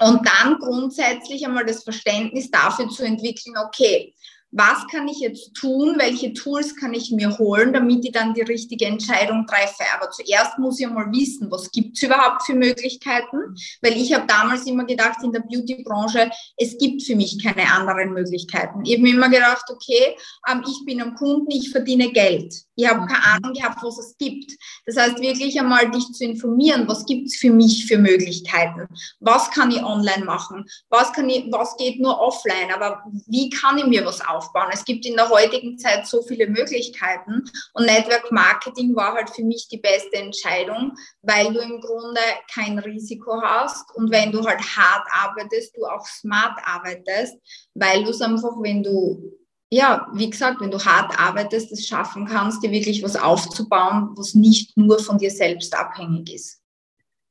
Und 0.00 0.26
dann 0.26 0.58
grundsätzlich 0.58 1.44
einmal 1.44 1.66
das 1.66 1.82
Verständnis 1.82 2.50
dafür 2.50 2.88
zu 2.88 3.04
entwickeln, 3.04 3.56
okay, 3.64 4.14
was 4.50 4.86
kann 4.90 5.06
ich 5.08 5.18
jetzt 5.18 5.54
tun, 5.54 5.96
welche 5.98 6.32
Tools 6.32 6.74
kann 6.74 6.94
ich 6.94 7.10
mir 7.10 7.36
holen, 7.38 7.72
damit 7.72 8.04
ich 8.04 8.12
dann 8.12 8.32
die 8.32 8.42
richtige 8.42 8.86
Entscheidung 8.86 9.46
treffe. 9.46 9.84
Aber 9.94 10.10
zuerst 10.10 10.58
muss 10.58 10.80
ich 10.80 10.88
mal 10.88 11.10
wissen, 11.12 11.50
was 11.50 11.70
gibt 11.70 11.96
es 11.96 12.02
überhaupt 12.02 12.42
für 12.44 12.54
Möglichkeiten, 12.54 13.54
weil 13.82 13.96
ich 13.96 14.14
habe 14.14 14.26
damals 14.26 14.66
immer 14.66 14.84
gedacht, 14.84 15.18
in 15.22 15.32
der 15.32 15.40
Beauty-Branche, 15.40 16.30
es 16.56 16.78
gibt 16.78 17.02
für 17.02 17.14
mich 17.14 17.42
keine 17.42 17.70
anderen 17.70 18.14
Möglichkeiten. 18.14 18.84
Ich 18.84 18.94
habe 18.94 19.02
mir 19.02 19.14
immer 19.14 19.28
gedacht, 19.28 19.64
okay, 19.70 20.16
ähm, 20.50 20.64
ich 20.66 20.84
bin 20.86 21.02
am 21.02 21.14
Kunden, 21.14 21.50
ich 21.50 21.70
verdiene 21.70 22.10
Geld. 22.10 22.54
Ich 22.74 22.88
habe 22.88 23.06
keine 23.06 23.18
mhm. 23.18 23.44
Ahnung 23.44 23.52
gehabt, 23.54 23.82
was 23.82 23.98
es 23.98 24.16
gibt. 24.18 24.52
Das 24.86 24.96
heißt, 24.96 25.20
wirklich 25.20 25.58
einmal 25.58 25.90
dich 25.90 26.06
zu 26.12 26.24
informieren, 26.24 26.86
was 26.88 27.04
gibt 27.04 27.26
es 27.26 27.36
für 27.36 27.50
mich 27.50 27.86
für 27.86 27.98
Möglichkeiten? 27.98 28.86
Was 29.20 29.50
kann 29.50 29.70
ich 29.72 29.82
online 29.82 30.24
machen? 30.24 30.64
Was, 30.88 31.12
kann 31.12 31.28
ich, 31.28 31.46
was 31.50 31.76
geht 31.76 32.00
nur 32.00 32.18
offline? 32.18 32.72
Aber 32.72 33.02
wie 33.26 33.50
kann 33.50 33.78
ich 33.78 33.86
mir 33.86 34.06
was 34.06 34.20
aufbauen? 34.20 34.37
Es 34.72 34.84
gibt 34.84 35.06
in 35.06 35.16
der 35.16 35.28
heutigen 35.28 35.78
Zeit 35.78 36.06
so 36.06 36.22
viele 36.22 36.46
Möglichkeiten 36.46 37.44
und 37.74 37.86
Network 37.86 38.30
Marketing 38.30 38.94
war 38.94 39.14
halt 39.14 39.30
für 39.30 39.44
mich 39.44 39.68
die 39.68 39.78
beste 39.78 40.16
Entscheidung, 40.16 40.92
weil 41.22 41.52
du 41.52 41.60
im 41.60 41.80
Grunde 41.80 42.20
kein 42.52 42.78
Risiko 42.78 43.40
hast 43.42 43.94
und 43.96 44.10
wenn 44.10 44.32
du 44.32 44.44
halt 44.44 44.60
hart 44.60 45.06
arbeitest, 45.12 45.76
du 45.76 45.84
auch 45.84 46.06
smart 46.06 46.58
arbeitest, 46.64 47.36
weil 47.74 48.04
du 48.04 48.10
es 48.10 48.20
einfach, 48.20 48.52
wenn 48.60 48.82
du 48.82 49.38
ja, 49.70 50.08
wie 50.14 50.30
gesagt, 50.30 50.60
wenn 50.60 50.70
du 50.70 50.82
hart 50.82 51.18
arbeitest, 51.18 51.72
es 51.72 51.86
schaffen 51.86 52.26
kannst, 52.26 52.62
dir 52.62 52.70
wirklich 52.70 53.02
was 53.02 53.16
aufzubauen, 53.16 54.10
was 54.16 54.34
nicht 54.34 54.76
nur 54.76 54.98
von 54.98 55.18
dir 55.18 55.30
selbst 55.30 55.76
abhängig 55.76 56.32
ist. 56.32 56.62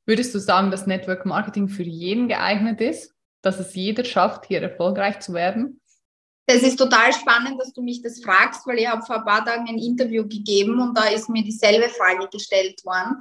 Würdest 0.06 0.34
du 0.34 0.38
sagen, 0.38 0.70
dass 0.70 0.86
Network 0.86 1.26
Marketing 1.26 1.68
für 1.68 1.82
jeden 1.82 2.28
geeignet 2.28 2.80
ist, 2.80 3.12
dass 3.42 3.58
es 3.58 3.74
jeder 3.74 4.04
schafft, 4.04 4.46
hier 4.46 4.62
erfolgreich 4.62 5.20
zu 5.20 5.34
werden? 5.34 5.77
Das 6.48 6.62
ist 6.62 6.78
total 6.78 7.12
spannend, 7.12 7.60
dass 7.60 7.74
du 7.74 7.82
mich 7.82 8.00
das 8.00 8.22
fragst, 8.22 8.66
weil 8.66 8.78
ich 8.78 8.88
habe 8.88 9.04
vor 9.04 9.16
ein 9.16 9.24
paar 9.26 9.44
Tagen 9.44 9.68
ein 9.68 9.76
Interview 9.76 10.22
gegeben 10.22 10.80
und 10.80 10.96
da 10.96 11.04
ist 11.04 11.28
mir 11.28 11.42
dieselbe 11.42 11.90
Frage 11.90 12.26
gestellt 12.32 12.82
worden. 12.86 13.18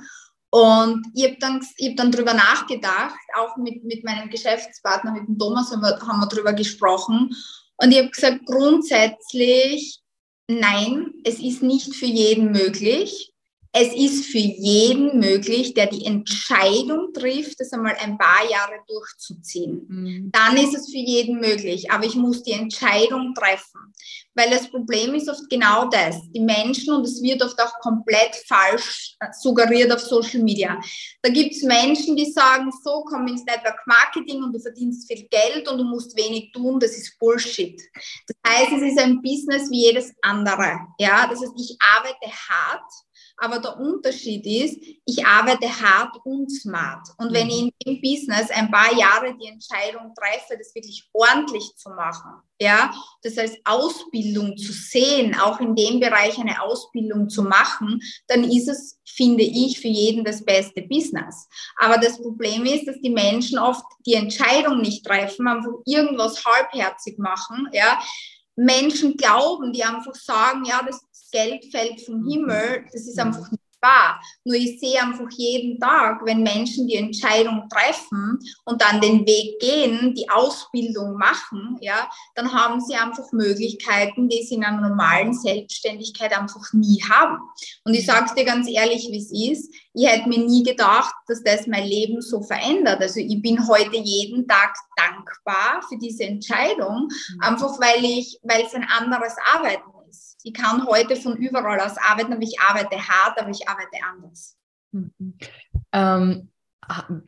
Und 0.49 1.05
ich 1.13 1.25
habe 1.25 1.35
dann, 1.41 1.59
hab 1.59 1.95
dann 1.97 2.09
drüber 2.09 2.33
nachgedacht, 2.33 3.19
auch 3.37 3.57
mit, 3.57 3.83
mit 3.83 4.05
meinem 4.05 4.29
Geschäftspartner, 4.29 5.11
mit 5.11 5.27
dem 5.27 5.37
Thomas 5.37 5.69
haben 5.71 5.81
wir, 5.81 5.99
haben 6.07 6.21
wir 6.21 6.27
drüber 6.27 6.53
gesprochen. 6.53 7.35
Und 7.75 7.91
ich 7.91 7.97
habe 7.97 8.11
gesagt, 8.11 8.45
grundsätzlich, 8.45 9.99
nein, 10.47 11.11
es 11.25 11.39
ist 11.39 11.61
nicht 11.61 11.95
für 11.95 12.05
jeden 12.05 12.53
möglich. 12.53 13.33
Es 13.79 13.93
ist 13.93 14.25
für 14.25 14.37
jeden 14.39 15.19
möglich, 15.19 15.73
der 15.75 15.85
die 15.85 16.05
Entscheidung 16.05 17.13
trifft, 17.13 17.59
das 17.59 17.71
einmal 17.73 17.95
ein 17.99 18.17
paar 18.17 18.49
Jahre 18.49 18.79
durchzuziehen. 18.87 19.85
Mhm. 19.87 20.31
Dann 20.31 20.57
ist 20.57 20.75
es 20.75 20.89
für 20.89 20.97
jeden 20.97 21.39
möglich, 21.39 21.91
aber 21.91 22.05
ich 22.05 22.15
muss 22.15 22.41
die 22.41 22.53
Entscheidung 22.53 23.35
treffen. 23.35 23.93
Weil 24.33 24.49
das 24.49 24.69
Problem 24.69 25.13
ist 25.13 25.29
oft 25.29 25.47
genau 25.49 25.89
das. 25.89 26.15
Die 26.31 26.39
Menschen, 26.39 26.93
und 26.93 27.03
es 27.03 27.21
wird 27.21 27.43
oft 27.43 27.59
auch 27.61 27.79
komplett 27.79 28.35
falsch 28.47 29.15
äh, 29.19 29.27
suggeriert 29.31 29.91
auf 29.91 29.99
Social 29.99 30.41
Media. 30.41 30.79
Da 31.21 31.29
gibt 31.29 31.53
es 31.55 31.61
Menschen, 31.63 32.15
die 32.15 32.31
sagen, 32.31 32.71
so 32.83 33.03
komm 33.07 33.27
ins 33.27 33.43
Network 33.45 33.79
Marketing 33.85 34.43
und 34.43 34.53
du 34.53 34.59
verdienst 34.59 35.07
viel 35.07 35.27
Geld 35.29 35.67
und 35.67 35.77
du 35.77 35.83
musst 35.83 36.17
wenig 36.17 36.51
tun, 36.51 36.79
das 36.79 36.91
ist 36.91 37.17
Bullshit. 37.19 37.79
Das 38.27 38.37
heißt, 38.51 38.71
es 38.73 38.93
ist 38.93 38.99
ein 38.99 39.21
Business 39.21 39.69
wie 39.69 39.85
jedes 39.85 40.11
andere. 40.21 40.79
Ja, 40.99 41.27
das 41.27 41.41
heißt, 41.41 41.53
ich 41.57 41.77
arbeite 41.79 42.27
hart 42.27 42.91
aber 43.37 43.59
der 43.59 43.79
Unterschied 43.79 44.45
ist, 44.45 44.79
ich 45.05 45.25
arbeite 45.25 45.67
hart 45.67 46.17
und 46.25 46.51
smart. 46.51 47.07
Und 47.17 47.33
wenn 47.33 47.47
ich 47.49 47.61
in 47.61 47.71
dem 47.85 48.01
Business 48.01 48.49
ein 48.49 48.71
paar 48.71 48.93
Jahre 48.97 49.35
die 49.37 49.47
Entscheidung 49.47 50.13
treffe, 50.15 50.57
das 50.57 50.73
wirklich 50.73 51.07
ordentlich 51.13 51.75
zu 51.75 51.89
machen, 51.89 52.41
ja, 52.59 52.91
das 53.21 53.37
als 53.37 53.53
Ausbildung 53.63 54.57
zu 54.57 54.71
sehen, 54.71 55.35
auch 55.39 55.59
in 55.59 55.75
dem 55.75 55.99
Bereich 55.99 56.37
eine 56.39 56.59
Ausbildung 56.61 57.29
zu 57.29 57.43
machen, 57.43 58.01
dann 58.27 58.43
ist 58.43 58.67
es, 58.67 58.99
finde 59.05 59.43
ich, 59.43 59.79
für 59.79 59.87
jeden 59.87 60.25
das 60.25 60.43
beste 60.43 60.81
Business. 60.81 61.47
Aber 61.77 61.97
das 61.97 62.17
Problem 62.17 62.65
ist, 62.65 62.87
dass 62.87 62.99
die 63.01 63.11
Menschen 63.11 63.59
oft 63.59 63.85
die 64.05 64.15
Entscheidung 64.15 64.81
nicht 64.81 65.05
treffen, 65.05 65.47
einfach 65.47 65.71
irgendwas 65.85 66.43
halbherzig 66.43 67.19
machen, 67.19 67.67
ja. 67.71 67.99
Menschen 68.59 69.15
glauben, 69.15 69.71
die 69.71 69.83
einfach 69.83 70.15
sagen, 70.15 70.65
ja, 70.65 70.81
das 70.83 70.99
Geld 71.31 71.65
fällt 71.71 72.01
vom 72.01 72.21
mhm. 72.21 72.29
Himmel, 72.29 72.85
das 72.91 73.07
ist 73.07 73.19
einfach 73.19 73.51
nicht 73.51 73.61
wahr. 73.81 74.19
Nur 74.43 74.55
ich 74.55 74.79
sehe 74.79 75.01
einfach 75.01 75.29
jeden 75.31 75.79
Tag, 75.79 76.21
wenn 76.25 76.43
Menschen 76.43 76.87
die 76.87 76.95
Entscheidung 76.95 77.67
treffen 77.69 78.39
und 78.65 78.81
dann 78.81 79.01
den 79.01 79.25
Weg 79.25 79.59
gehen, 79.59 80.13
die 80.15 80.29
Ausbildung 80.29 81.17
machen, 81.17 81.77
ja, 81.81 82.09
dann 82.35 82.51
haben 82.53 82.81
sie 82.81 82.95
einfach 82.95 83.31
Möglichkeiten, 83.31 84.29
die 84.29 84.43
sie 84.43 84.55
in 84.55 84.63
einer 84.63 84.89
normalen 84.89 85.33
Selbstständigkeit 85.33 86.37
einfach 86.37 86.73
nie 86.73 87.01
haben. 87.09 87.37
Und 87.83 87.93
ich 87.93 88.05
sage 88.05 88.25
es 88.27 88.33
dir 88.33 88.45
ganz 88.45 88.67
ehrlich, 88.69 89.07
wie 89.11 89.19
es 89.19 89.31
ist. 89.31 89.73
Ich 89.93 90.07
hätte 90.07 90.29
mir 90.29 90.39
nie 90.39 90.63
gedacht, 90.63 91.13
dass 91.27 91.43
das 91.43 91.67
mein 91.67 91.85
Leben 91.85 92.21
so 92.21 92.41
verändert. 92.41 93.01
Also 93.01 93.19
ich 93.19 93.41
bin 93.41 93.67
heute 93.67 93.97
jeden 93.97 94.47
Tag 94.47 94.75
dankbar 94.95 95.81
für 95.87 95.97
diese 95.97 96.23
Entscheidung, 96.23 97.07
mhm. 97.07 97.41
einfach 97.41 97.79
weil 97.79 98.03
ich, 98.03 98.39
weil 98.43 98.63
es 98.65 98.73
ein 98.73 98.87
anderes 98.87 99.33
Arbeiten 99.55 99.96
ich 100.47 100.53
kann 100.53 100.85
heute 100.87 101.15
von 101.15 101.35
überall 101.37 101.79
aus 101.79 101.97
arbeiten, 101.97 102.33
aber 102.33 102.41
ich 102.41 102.59
arbeite 102.59 102.95
hart, 102.95 103.39
aber 103.39 103.49
ich 103.49 103.67
arbeite 103.67 103.97
anders. 104.09 104.57
Mhm. 104.91 105.37
Ähm, 105.91 106.49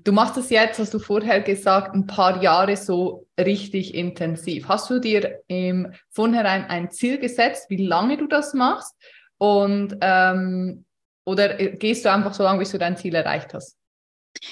du 0.03 0.11
machst 0.11 0.37
es 0.37 0.49
jetzt, 0.49 0.79
hast 0.79 0.93
du 0.93 0.99
vorher 0.99 1.41
gesagt, 1.41 1.93
ein 1.93 2.07
paar 2.07 2.41
Jahre 2.41 2.77
so 2.77 3.27
richtig 3.37 3.93
intensiv. 3.93 4.67
Hast 4.69 4.89
du 4.89 4.99
dir 4.99 5.41
im 5.47 5.91
Vornherein 6.09 6.65
ein 6.65 6.91
Ziel 6.91 7.19
gesetzt, 7.19 7.69
wie 7.69 7.85
lange 7.85 8.17
du 8.17 8.27
das 8.27 8.53
machst? 8.53 8.95
Und 9.37 9.97
ähm, 10.01 10.85
oder 11.25 11.55
gehst 11.55 12.05
du 12.05 12.11
einfach 12.11 12.33
so 12.33 12.43
lange, 12.43 12.59
bis 12.59 12.71
du 12.71 12.77
dein 12.77 12.97
Ziel 12.97 13.15
erreicht 13.15 13.53
hast? 13.53 13.77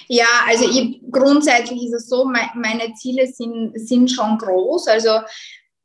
Ja, 0.08 0.25
also 0.45 0.69
ich, 0.69 1.01
grundsätzlich 1.10 1.86
ist 1.86 1.93
es 1.93 2.10
so, 2.10 2.25
meine 2.25 2.93
Ziele 2.95 3.27
sind, 3.27 3.80
sind 3.80 4.12
schon 4.12 4.38
groß. 4.38 4.88
Also 4.88 5.21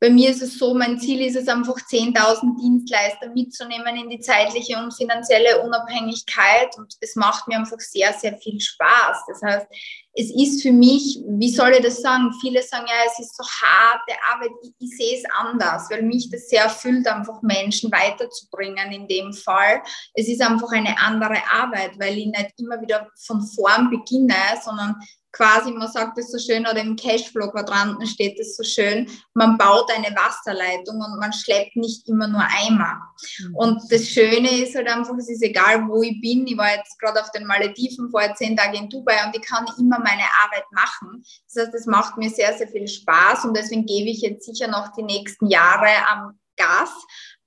bei 0.03 0.09
mir 0.09 0.31
ist 0.31 0.41
es 0.41 0.59
so, 0.59 0.73
mein 0.73 0.99
Ziel 0.99 1.21
ist 1.21 1.37
es 1.37 1.47
einfach 1.47 1.77
10.000 1.77 2.59
Dienstleister 2.59 3.29
mitzunehmen 3.29 3.95
in 3.95 4.09
die 4.09 4.19
zeitliche 4.19 4.77
und 4.77 4.93
finanzielle 4.93 5.63
Unabhängigkeit 5.63 6.77
und 6.77 6.93
es 6.99 7.15
macht 7.15 7.47
mir 7.47 7.55
einfach 7.55 7.79
sehr, 7.79 8.11
sehr 8.11 8.37
viel 8.37 8.59
Spaß. 8.59 9.23
Das 9.29 9.41
heißt, 9.41 9.67
es 10.15 10.29
ist 10.29 10.61
für 10.61 10.73
mich, 10.73 11.23
wie 11.25 11.49
soll 11.49 11.71
ich 11.71 11.85
das 11.85 12.01
sagen? 12.01 12.33
Viele 12.41 12.61
sagen 12.61 12.83
ja, 12.85 12.95
es 13.07 13.17
ist 13.17 13.37
so 13.37 13.45
harte 13.45 14.13
Arbeit. 14.29 14.51
Ich, 14.61 14.73
ich 14.77 14.97
sehe 14.97 15.17
es 15.19 15.23
anders, 15.39 15.89
weil 15.89 16.01
mich 16.01 16.29
das 16.29 16.49
sehr 16.49 16.63
erfüllt, 16.63 17.07
einfach 17.07 17.41
Menschen 17.41 17.89
weiterzubringen 17.89 18.91
in 18.91 19.07
dem 19.07 19.31
Fall. 19.31 19.81
Es 20.15 20.27
ist 20.27 20.41
einfach 20.41 20.73
eine 20.73 20.99
andere 20.99 21.37
Arbeit, 21.49 21.97
weil 21.97 22.17
ich 22.17 22.25
nicht 22.25 22.53
immer 22.57 22.81
wieder 22.81 23.09
von 23.25 23.41
vorn 23.41 23.89
beginne, 23.89 24.35
sondern 24.61 24.97
quasi, 25.33 25.71
man 25.71 25.91
sagt 25.91 26.17
es 26.19 26.31
so 26.31 26.37
schön, 26.37 26.61
oder 26.61 26.79
im 26.79 26.95
Cashflow-Quadranten 26.95 28.05
steht 28.07 28.39
es 28.39 28.55
so 28.55 28.63
schön, 28.63 29.09
man 29.33 29.57
baut 29.57 29.91
eine 29.91 30.15
Wasserleitung 30.15 30.95
und 30.95 31.19
man 31.19 31.33
schleppt 31.33 31.75
nicht 31.75 32.07
immer 32.07 32.27
nur 32.27 32.41
Eimer. 32.41 33.01
Mhm. 33.39 33.55
Und 33.55 33.91
das 33.91 34.07
Schöne 34.07 34.63
ist 34.63 34.75
halt 34.75 34.87
einfach, 34.87 35.17
es 35.17 35.29
ist 35.29 35.41
egal, 35.41 35.87
wo 35.87 36.03
ich 36.03 36.21
bin. 36.21 36.45
Ich 36.47 36.57
war 36.57 36.75
jetzt 36.75 36.97
gerade 36.99 37.19
auf 37.19 37.31
den 37.31 37.47
Malediven 37.47 38.09
vor 38.09 38.21
zehn 38.35 38.55
Tagen 38.55 38.75
in 38.75 38.89
Dubai 38.89 39.25
und 39.25 39.35
ich 39.35 39.41
kann 39.41 39.65
immer 39.79 39.99
meine 39.99 40.23
Arbeit 40.43 40.65
machen. 40.71 41.25
Das 41.51 41.65
heißt, 41.65 41.75
es 41.75 41.85
macht 41.87 42.17
mir 42.17 42.29
sehr, 42.29 42.55
sehr 42.55 42.67
viel 42.67 42.87
Spaß 42.87 43.45
und 43.45 43.57
deswegen 43.57 43.85
gebe 43.85 44.09
ich 44.09 44.21
jetzt 44.21 44.45
sicher 44.45 44.67
noch 44.67 44.93
die 44.93 45.03
nächsten 45.03 45.47
Jahre 45.47 45.89
am 46.11 46.39
Gas. 46.55 46.91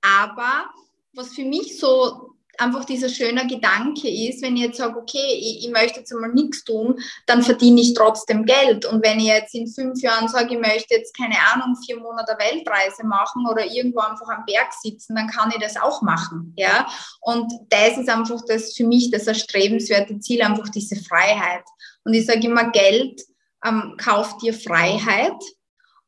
Aber 0.01 0.65
was 1.13 1.33
für 1.33 1.45
mich 1.45 1.79
so 1.79 2.36
einfach 2.57 2.85
dieser 2.85 3.09
schöne 3.09 3.45
Gedanke 3.47 4.09
ist, 4.09 4.41
wenn 4.41 4.55
ich 4.57 4.63
jetzt 4.63 4.77
sage, 4.77 4.97
okay, 4.97 5.33
ich, 5.33 5.65
ich 5.65 5.71
möchte 5.71 5.99
jetzt 5.99 6.13
mal 6.13 6.31
nichts 6.33 6.63
tun, 6.63 6.99
dann 7.25 7.43
verdiene 7.43 7.81
ich 7.81 7.93
trotzdem 7.93 8.45
Geld. 8.45 8.85
Und 8.85 9.03
wenn 9.03 9.19
ich 9.19 9.27
jetzt 9.27 9.53
in 9.55 9.67
fünf 9.67 10.01
Jahren 10.01 10.27
sage, 10.27 10.55
ich 10.55 10.59
möchte 10.59 10.95
jetzt 10.95 11.15
keine 11.15 11.35
Ahnung, 11.53 11.75
vier 11.85 11.99
Monate 11.99 12.35
Weltreise 12.37 13.05
machen 13.05 13.45
oder 13.49 13.65
irgendwo 13.65 13.99
einfach 13.99 14.27
am 14.29 14.45
Berg 14.45 14.73
sitzen, 14.81 15.15
dann 15.15 15.27
kann 15.27 15.51
ich 15.51 15.61
das 15.61 15.77
auch 15.77 16.01
machen. 16.01 16.53
Ja? 16.57 16.87
Und 17.21 17.51
das 17.69 17.97
ist 17.97 18.09
einfach 18.09 18.41
das 18.47 18.73
für 18.73 18.85
mich 18.85 19.11
das 19.11 19.27
erstrebenswerte 19.27 20.19
Ziel, 20.19 20.41
einfach 20.41 20.69
diese 20.69 20.95
Freiheit. 20.95 21.63
Und 22.03 22.13
ich 22.13 22.25
sage 22.25 22.47
immer, 22.47 22.71
Geld 22.71 23.21
ähm, 23.65 23.95
kauft 23.97 24.41
dir 24.41 24.53
Freiheit 24.53 25.35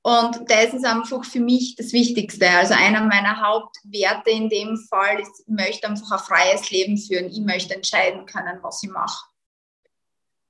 und 0.10 0.50
das 0.50 0.74
ist 0.74 0.86
einfach 0.86 1.24
für 1.24 1.40
mich 1.40 1.76
das 1.76 1.94
Wichtigste. 1.94 2.50
Also 2.50 2.74
einer 2.74 3.02
meiner 3.02 3.42
Hauptwerte 3.42 4.32
in 4.32 4.50
dem 4.50 4.76
Fall 4.90 5.20
ist, 5.20 5.44
ich 5.46 5.54
möchte 5.54 5.88
einfach 5.88 6.12
ein 6.12 6.20
freies 6.20 6.72
Leben 6.72 6.98
führen. 6.98 7.30
Ich 7.30 7.42
möchte 7.42 7.76
entscheiden 7.76 8.26
können, 8.26 8.58
was 8.64 8.82
ich 8.82 8.90
mache. 8.90 9.26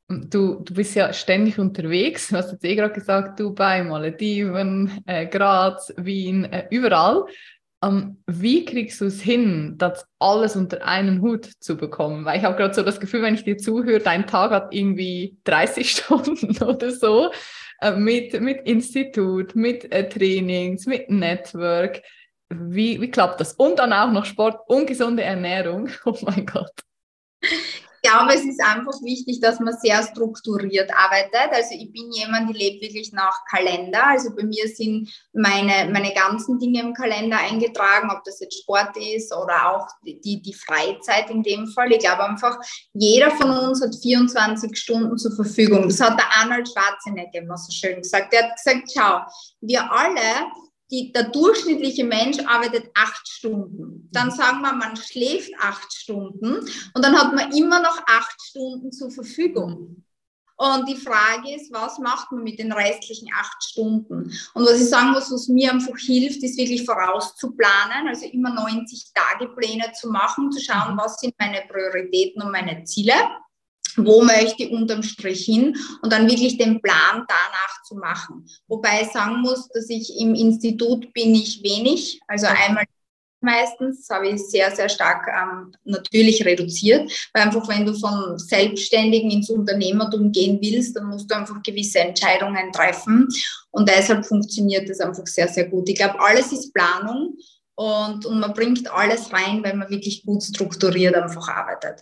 Du, 0.07 0.55
du 0.55 0.73
bist 0.73 0.95
ja 0.95 1.11
ständig 1.13 1.59
unterwegs. 1.59 2.29
Du 2.29 2.37
hast 2.37 2.51
jetzt 2.51 2.63
eh 2.63 2.75
gerade 2.75 2.93
gesagt, 2.93 3.39
Dubai, 3.39 3.83
Malediven, 3.83 5.03
äh, 5.05 5.27
Graz, 5.27 5.93
Wien, 5.97 6.45
äh, 6.45 6.67
überall. 6.71 7.25
Ähm, 7.83 8.21
wie 8.25 8.65
kriegst 8.65 9.01
du 9.01 9.05
es 9.05 9.21
hin, 9.21 9.75
das 9.77 10.05
alles 10.19 10.55
unter 10.55 10.85
einen 10.85 11.21
Hut 11.21 11.49
zu 11.59 11.77
bekommen? 11.77 12.25
Weil 12.25 12.37
ich 12.37 12.43
habe 12.43 12.57
gerade 12.57 12.73
so 12.73 12.81
das 12.81 12.99
Gefühl, 12.99 13.21
wenn 13.21 13.35
ich 13.35 13.43
dir 13.43 13.57
zuhöre, 13.57 13.99
dein 13.99 14.25
Tag 14.25 14.51
hat 14.51 14.73
irgendwie 14.73 15.37
30 15.43 15.91
Stunden 15.97 16.63
oder 16.63 16.91
so. 16.91 17.31
Äh, 17.81 17.91
mit, 17.91 18.39
mit 18.41 18.65
Institut, 18.67 19.55
mit 19.55 19.91
äh, 19.91 20.07
Trainings, 20.07 20.85
mit 20.85 21.09
Network. 21.09 22.01
Wie, 22.49 22.99
wie 22.99 23.11
klappt 23.11 23.39
das? 23.39 23.53
Und 23.53 23.79
dann 23.79 23.93
auch 23.93 24.11
noch 24.11 24.25
Sport 24.25 24.59
und 24.67 24.87
gesunde 24.87 25.23
Ernährung. 25.23 25.89
Oh 26.05 26.17
mein 26.21 26.45
Gott. 26.45 26.73
Ich 28.01 28.09
glaube, 28.09 28.33
es 28.33 28.45
ist 28.45 28.62
einfach 28.62 29.01
wichtig, 29.01 29.39
dass 29.41 29.59
man 29.59 29.75
sehr 29.79 30.01
strukturiert 30.03 30.89
arbeitet. 30.95 31.51
Also 31.51 31.75
ich 31.75 31.91
bin 31.91 32.12
jemand, 32.12 32.49
die 32.49 32.57
lebt 32.57 32.81
wirklich 32.81 33.12
nach 33.12 33.43
Kalender. 33.49 34.07
Also 34.07 34.35
bei 34.35 34.43
mir 34.43 34.67
sind 34.67 35.09
meine, 35.33 35.91
meine 35.91 36.13
ganzen 36.13 36.59
Dinge 36.59 36.81
im 36.81 36.93
Kalender 36.93 37.38
eingetragen, 37.38 38.09
ob 38.12 38.23
das 38.23 38.39
jetzt 38.39 38.62
Sport 38.62 38.95
ist 38.97 39.33
oder 39.33 39.69
auch 39.69 39.88
die, 40.03 40.41
die 40.41 40.53
Freizeit 40.53 41.29
in 41.29 41.43
dem 41.43 41.67
Fall. 41.67 41.91
Ich 41.91 41.99
glaube 41.99 42.23
einfach, 42.23 42.57
jeder 42.93 43.31
von 43.31 43.51
uns 43.51 43.81
hat 43.81 43.95
24 44.01 44.77
Stunden 44.77 45.17
zur 45.17 45.35
Verfügung. 45.35 45.89
Das 45.89 45.99
hat 45.99 46.17
der 46.17 46.27
Arnold 46.38 46.69
Schwarzenegger 46.69 47.39
immer 47.39 47.57
so 47.57 47.71
schön 47.71 48.01
gesagt. 48.01 48.31
Der 48.31 48.43
hat 48.43 48.55
gesagt, 48.55 48.91
schau, 48.93 49.21
wir 49.62 49.91
alle 49.91 50.47
die, 50.91 51.12
der 51.12 51.30
durchschnittliche 51.30 52.04
Mensch 52.04 52.39
arbeitet 52.39 52.89
acht 52.95 53.28
Stunden. 53.28 54.10
Dann 54.12 54.28
mhm. 54.28 54.32
sagen 54.32 54.62
wir, 54.62 54.73
man 54.73 54.95
schläft 54.95 55.52
acht 55.60 55.93
Stunden 55.93 56.60
und 56.93 57.06
dann 57.06 57.17
hat 57.17 57.34
man 57.34 57.52
immer 57.52 57.82
noch 57.82 58.02
acht 58.08 58.41
Stunden 58.41 58.91
zur 58.91 59.12
Verfügung. 59.12 60.04
Und 60.58 60.89
die 60.89 60.97
Frage 60.97 61.56
ist, 61.56 61.71
was 61.71 61.99
macht 61.99 62.34
man 62.34 62.43
mit 62.43 62.60
den 62.60 62.73
restlichen 62.73 63.30
acht 63.34 63.63
Stunden? 63.63 64.34
Und 64.54 64.65
was 64.65 64.82
ich 64.82 64.89
sagen 64.89 65.12
muss, 65.12 65.32
was 65.32 65.47
mir 65.47 65.71
einfach 65.71 65.97
hilft, 65.97 66.43
ist 66.43 66.58
wirklich 66.58 66.84
vorauszuplanen, 66.84 68.10
also 68.10 68.25
immer 68.25 68.54
90 68.54 69.12
Tage 69.13 69.47
Pläne 69.56 69.93
zu 69.93 70.10
machen, 70.10 70.52
zu 70.52 70.60
schauen, 70.62 70.95
mhm. 70.95 70.99
was 70.99 71.17
sind 71.17 71.34
meine 71.39 71.62
Prioritäten 71.69 72.41
und 72.41 72.52
meine 72.52 72.84
Ziele 72.84 73.13
wo 73.97 74.21
möchte 74.21 74.63
ich 74.63 74.71
unterm 74.71 75.04
Strich 75.04 75.45
hin 75.45 75.75
und 76.02 76.12
dann 76.12 76.30
wirklich 76.30 76.58
den 76.58 76.82
Plan 76.82 77.25
danach 77.28 77.84
zu 77.84 77.95
machen. 77.95 78.45
Wobei 78.67 79.02
ich 79.02 79.10
sagen 79.10 79.41
muss, 79.41 79.67
dass 79.69 79.89
ich 79.89 80.19
im 80.19 80.36
Institut 80.36 81.12
bin 81.13 81.36
ich 81.36 81.63
wenig, 81.63 82.19
also 82.28 82.47
einmal 82.47 82.86
meistens 83.41 84.10
habe 84.10 84.30
ich 84.30 84.41
sehr, 84.41 84.71
sehr 84.75 84.89
stark 84.89 85.28
ähm, 85.28 85.71
natürlich 85.84 86.45
reduziert, 86.45 87.10
weil 87.34 87.43
einfach 87.43 87.67
wenn 87.67 87.86
du 87.86 87.93
von 87.93 88.38
Selbstständigen 88.38 89.32
ins 89.32 89.49
Unternehmertum 89.49 90.32
gehen 90.32 90.60
willst, 90.62 90.95
dann 90.95 91.08
musst 91.08 91.30
du 91.30 91.36
einfach 91.36 91.62
gewisse 91.63 91.99
Entscheidungen 91.99 92.71
treffen 92.71 93.28
und 93.71 93.89
deshalb 93.89 94.25
funktioniert 94.25 94.89
das 94.89 94.99
einfach 94.99 95.25
sehr, 95.28 95.47
sehr 95.47 95.69
gut. 95.69 95.89
Ich 95.89 95.95
glaube, 95.95 96.19
alles 96.19 96.52
ist 96.52 96.73
Planung 96.73 97.38
und, 97.75 98.25
und 98.25 98.39
man 98.39 98.54
bringt 98.54 98.91
alles 98.91 99.32
rein, 99.32 99.63
weil 99.63 99.75
man 99.75 99.89
wirklich 99.89 100.25
gut 100.25 100.43
strukturiert 100.43 101.15
einfach 101.15 101.47
arbeitet. 101.47 102.02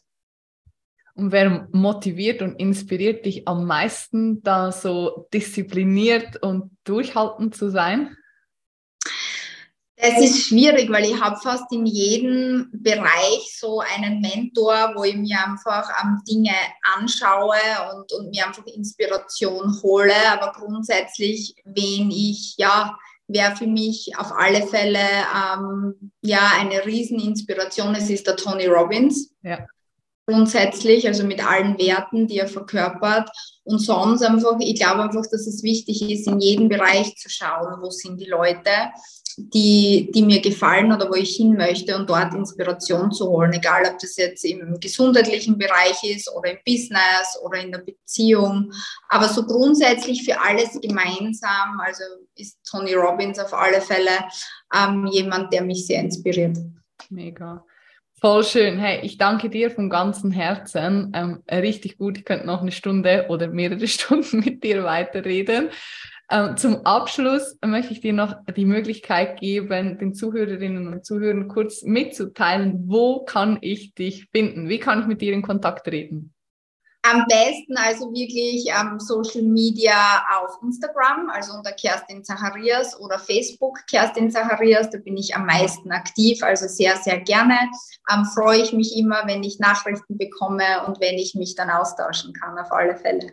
Und 1.17 1.31
wer 1.31 1.67
motiviert 1.71 2.43
und 2.43 2.59
inspiriert 2.59 3.25
dich 3.25 3.47
am 3.47 3.65
meisten, 3.65 4.43
da 4.43 4.71
so 4.71 5.27
diszipliniert 5.33 6.43
und 6.43 6.69
durchhaltend 6.83 7.55
zu 7.55 7.71
sein? 7.71 8.15
Es 9.95 10.21
ist 10.21 10.43
schwierig, 10.43 10.91
weil 10.91 11.05
ich 11.05 11.19
habe 11.19 11.37
fast 11.37 11.71
in 11.71 11.87
jedem 11.87 12.69
Bereich 12.71 13.57
so 13.59 13.79
einen 13.79 14.21
Mentor, 14.21 14.91
wo 14.95 15.03
ich 15.05 15.15
mir 15.15 15.43
einfach 15.43 15.89
ähm, 16.03 16.21
Dinge 16.29 16.53
anschaue 16.83 17.57
und, 17.95 18.13
und 18.13 18.29
mir 18.29 18.45
einfach 18.45 18.67
Inspiration 18.67 19.75
hole. 19.81 20.13
Aber 20.29 20.51
grundsätzlich, 20.51 21.55
wen 21.65 22.11
ich, 22.11 22.53
ja, 22.57 22.95
wer 23.25 23.55
für 23.55 23.65
mich 23.65 24.11
auf 24.19 24.31
alle 24.33 24.67
Fälle 24.67 24.99
ähm, 24.99 26.11
ja 26.21 26.51
eine 26.59 26.85
Rieseninspiration 26.85 27.95
ist, 27.95 28.11
ist 28.11 28.27
der 28.27 28.35
Tony 28.35 28.67
Robbins. 28.67 29.33
Ja 29.41 29.65
grundsätzlich, 30.27 31.07
also 31.07 31.23
mit 31.23 31.45
allen 31.45 31.77
Werten, 31.79 32.27
die 32.27 32.37
er 32.37 32.47
verkörpert. 32.47 33.29
Und 33.63 33.79
sonst 33.79 34.21
einfach, 34.23 34.57
ich 34.59 34.75
glaube 34.75 35.03
einfach, 35.03 35.25
dass 35.31 35.47
es 35.47 35.63
wichtig 35.63 36.01
ist, 36.09 36.27
in 36.27 36.39
jedem 36.39 36.69
Bereich 36.69 37.15
zu 37.15 37.29
schauen, 37.29 37.81
wo 37.81 37.89
sind 37.89 38.19
die 38.19 38.29
Leute, 38.29 38.69
die, 39.37 40.09
die 40.13 40.23
mir 40.23 40.41
gefallen 40.41 40.91
oder 40.91 41.09
wo 41.09 41.13
ich 41.13 41.35
hin 41.35 41.53
möchte 41.53 41.95
und 41.95 42.09
dort 42.09 42.33
Inspiration 42.33 43.11
zu 43.11 43.29
holen, 43.29 43.53
egal 43.53 43.83
ob 43.85 43.99
das 43.99 44.17
jetzt 44.17 44.43
im 44.43 44.79
gesundheitlichen 44.79 45.57
Bereich 45.57 46.03
ist 46.03 46.29
oder 46.33 46.51
im 46.51 46.57
Business 46.65 47.37
oder 47.43 47.59
in 47.59 47.71
der 47.71 47.79
Beziehung. 47.79 48.71
Aber 49.09 49.29
so 49.29 49.45
grundsätzlich 49.45 50.23
für 50.23 50.41
alles 50.41 50.79
gemeinsam, 50.81 51.79
also 51.85 52.03
ist 52.35 52.57
Tony 52.69 52.95
Robbins 52.95 53.39
auf 53.39 53.53
alle 53.53 53.79
Fälle 53.79 54.25
ähm, 54.75 55.05
jemand, 55.05 55.53
der 55.53 55.63
mich 55.63 55.85
sehr 55.85 56.01
inspiriert. 56.01 56.57
Mega. 57.09 57.63
Voll 58.19 58.43
schön. 58.43 58.79
Hey, 58.79 59.01
ich 59.05 59.19
danke 59.19 59.47
dir 59.47 59.69
von 59.69 59.91
ganzem 59.91 60.31
Herzen. 60.31 61.11
Ähm, 61.13 61.43
richtig 61.51 61.99
gut. 61.99 62.17
Ich 62.17 62.25
könnte 62.25 62.47
noch 62.47 62.61
eine 62.61 62.71
Stunde 62.71 63.27
oder 63.29 63.47
mehrere 63.47 63.87
Stunden 63.87 64.39
mit 64.39 64.63
dir 64.63 64.83
weiterreden. 64.83 65.69
Ähm, 66.31 66.57
zum 66.57 66.83
Abschluss 66.83 67.59
möchte 67.63 67.93
ich 67.93 68.01
dir 68.01 68.13
noch 68.13 68.35
die 68.55 68.65
Möglichkeit 68.65 69.39
geben, 69.39 69.99
den 69.99 70.15
Zuhörerinnen 70.15 70.87
und 70.87 71.05
Zuhörern 71.05 71.47
kurz 71.47 71.83
mitzuteilen, 71.83 72.85
wo 72.87 73.23
kann 73.23 73.59
ich 73.61 73.93
dich 73.93 74.25
finden? 74.31 74.67
Wie 74.67 74.79
kann 74.79 75.01
ich 75.01 75.05
mit 75.05 75.21
dir 75.21 75.33
in 75.33 75.43
Kontakt 75.43 75.85
treten? 75.85 76.33
Am 77.09 77.23
besten 77.27 77.77
also 77.77 78.11
wirklich 78.11 78.67
ähm, 78.67 78.99
Social 78.99 79.43
Media 79.43 80.25
auf 80.39 80.59
Instagram, 80.61 81.29
also 81.29 81.53
unter 81.53 81.71
Kerstin 81.71 82.23
Zacharias 82.23 82.99
oder 82.99 83.17
Facebook 83.17 83.79
Kerstin 83.89 84.29
Zacharias, 84.29 84.89
da 84.89 84.97
bin 84.97 85.15
ich 85.15 85.33
am 85.33 85.45
meisten 85.45 85.91
aktiv, 85.91 86.43
also 86.43 86.67
sehr, 86.67 86.97
sehr 86.97 87.19
gerne. 87.21 87.57
Ähm, 88.11 88.25
freue 88.25 88.61
ich 88.61 88.73
mich 88.73 88.97
immer, 88.97 89.23
wenn 89.25 89.43
ich 89.43 89.59
Nachrichten 89.59 90.17
bekomme 90.17 90.85
und 90.85 90.99
wenn 90.99 91.15
ich 91.15 91.33
mich 91.35 91.55
dann 91.55 91.69
austauschen 91.69 92.33
kann, 92.33 92.57
auf 92.57 92.71
alle 92.73 92.97
Fälle. 92.97 93.31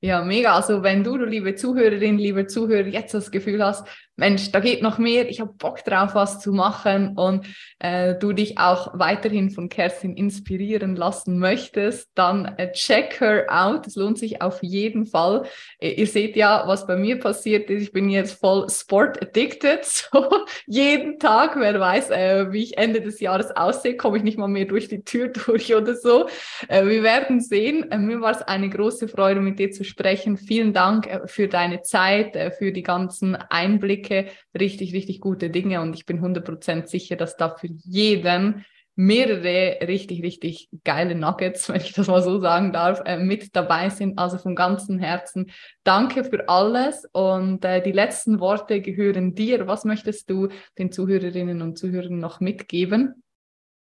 Ja, 0.00 0.22
mega. 0.22 0.54
Also 0.54 0.82
wenn 0.82 1.02
du, 1.02 1.16
du 1.16 1.24
liebe 1.24 1.54
Zuhörerin, 1.54 2.18
liebe 2.18 2.46
Zuhörer, 2.46 2.86
jetzt 2.86 3.14
das 3.14 3.30
Gefühl 3.30 3.64
hast, 3.64 3.86
Mensch, 4.18 4.50
da 4.50 4.58
geht 4.58 4.82
noch 4.82 4.98
mehr, 4.98 5.28
ich 5.28 5.40
habe 5.40 5.52
Bock 5.52 5.84
drauf, 5.84 6.16
was 6.16 6.40
zu 6.40 6.52
machen 6.52 7.16
und 7.16 7.46
äh, 7.78 8.16
du 8.16 8.32
dich 8.32 8.58
auch 8.58 8.98
weiterhin 8.98 9.50
von 9.50 9.68
Kerstin 9.68 10.16
inspirieren 10.16 10.96
lassen 10.96 11.38
möchtest, 11.38 12.10
dann 12.16 12.46
äh, 12.56 12.72
check 12.72 13.20
her 13.20 13.46
out. 13.48 13.86
Es 13.86 13.94
lohnt 13.94 14.18
sich 14.18 14.42
auf 14.42 14.60
jeden 14.60 15.06
Fall. 15.06 15.44
Äh, 15.78 15.92
ihr 15.92 16.08
seht 16.08 16.34
ja, 16.34 16.64
was 16.66 16.84
bei 16.88 16.96
mir 16.96 17.20
passiert 17.20 17.70
ist. 17.70 17.82
Ich 17.82 17.92
bin 17.92 18.10
jetzt 18.10 18.40
voll 18.40 18.68
sport 18.68 19.22
addicted. 19.22 19.78
So 20.10 20.28
jeden 20.66 21.18
Tag, 21.18 21.56
wer 21.58 21.78
weiß, 21.78 22.10
äh, 22.10 22.52
wie 22.52 22.62
ich 22.62 22.78
Ende 22.78 23.00
des 23.00 23.20
Jahres 23.20 23.54
aussehe, 23.54 23.96
komme 23.96 24.16
ich 24.16 24.22
nicht 24.22 24.38
mal 24.38 24.48
mehr 24.48 24.64
durch 24.64 24.88
die 24.88 25.04
Tür 25.04 25.28
durch 25.46 25.74
oder 25.74 25.94
so. 25.94 26.28
Äh, 26.68 26.86
wir 26.86 27.02
werden 27.02 27.40
sehen. 27.40 27.90
Äh, 27.90 27.98
mir 27.98 28.20
war 28.20 28.32
es 28.32 28.42
eine 28.42 28.68
große 28.68 29.08
Freude, 29.08 29.40
mit 29.40 29.58
dir 29.58 29.70
zu 29.70 29.84
sprechen. 29.84 30.36
Vielen 30.36 30.72
Dank 30.72 31.06
äh, 31.06 31.20
für 31.26 31.46
deine 31.46 31.82
Zeit, 31.82 32.36
für 32.58 32.72
die 32.72 32.82
ganzen 32.82 33.36
Einblicke 33.36 34.07
Einblicke, 34.08 34.30
richtig, 34.58 34.94
richtig 34.94 35.20
gute 35.20 35.50
Dinge 35.50 35.80
und 35.80 35.94
ich 35.94 36.06
bin 36.06 36.20
100% 36.20 36.86
sicher, 36.86 37.16
dass 37.16 37.36
da 37.36 37.54
für 37.54 37.68
jeden 37.68 38.64
mehrere 38.94 39.78
richtig, 39.86 40.24
richtig 40.24 40.68
geile 40.82 41.14
Nuggets, 41.14 41.68
wenn 41.68 41.80
ich 41.80 41.92
das 41.92 42.08
mal 42.08 42.22
so 42.22 42.40
sagen 42.40 42.72
darf, 42.72 43.00
äh, 43.04 43.16
mit 43.16 43.54
dabei 43.54 43.90
sind. 43.90 44.18
Also 44.18 44.38
von 44.38 44.56
ganzem 44.56 44.98
Herzen 44.98 45.52
danke 45.84 46.24
für 46.24 46.48
alles 46.48 47.06
und 47.12 47.64
äh, 47.64 47.80
die 47.80 47.92
letzten 47.92 48.40
Worte 48.40 48.80
gehören 48.80 49.34
dir. 49.34 49.66
Was 49.68 49.84
möchtest 49.84 50.30
du 50.30 50.48
den 50.78 50.90
Zuhörerinnen 50.90 51.62
und 51.62 51.78
Zuhörern 51.78 52.18
noch 52.18 52.40
mitgeben? 52.40 53.22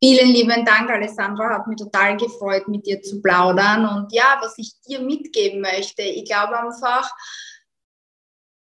Vielen 0.02 0.30
lieben 0.30 0.66
Dank, 0.66 0.90
Alessandra. 0.90 1.50
Hat 1.50 1.68
mich 1.68 1.78
total 1.78 2.16
gefreut, 2.16 2.70
mit 2.70 2.86
dir 2.86 3.02
zu 3.02 3.22
plaudern. 3.22 3.86
Und 3.86 4.14
ja, 4.14 4.38
was 4.42 4.58
ich 4.58 4.72
dir 4.88 5.02
mitgeben 5.02 5.60
möchte, 5.60 6.04
ich 6.04 6.24
glaube 6.24 6.58
einfach, 6.58 7.10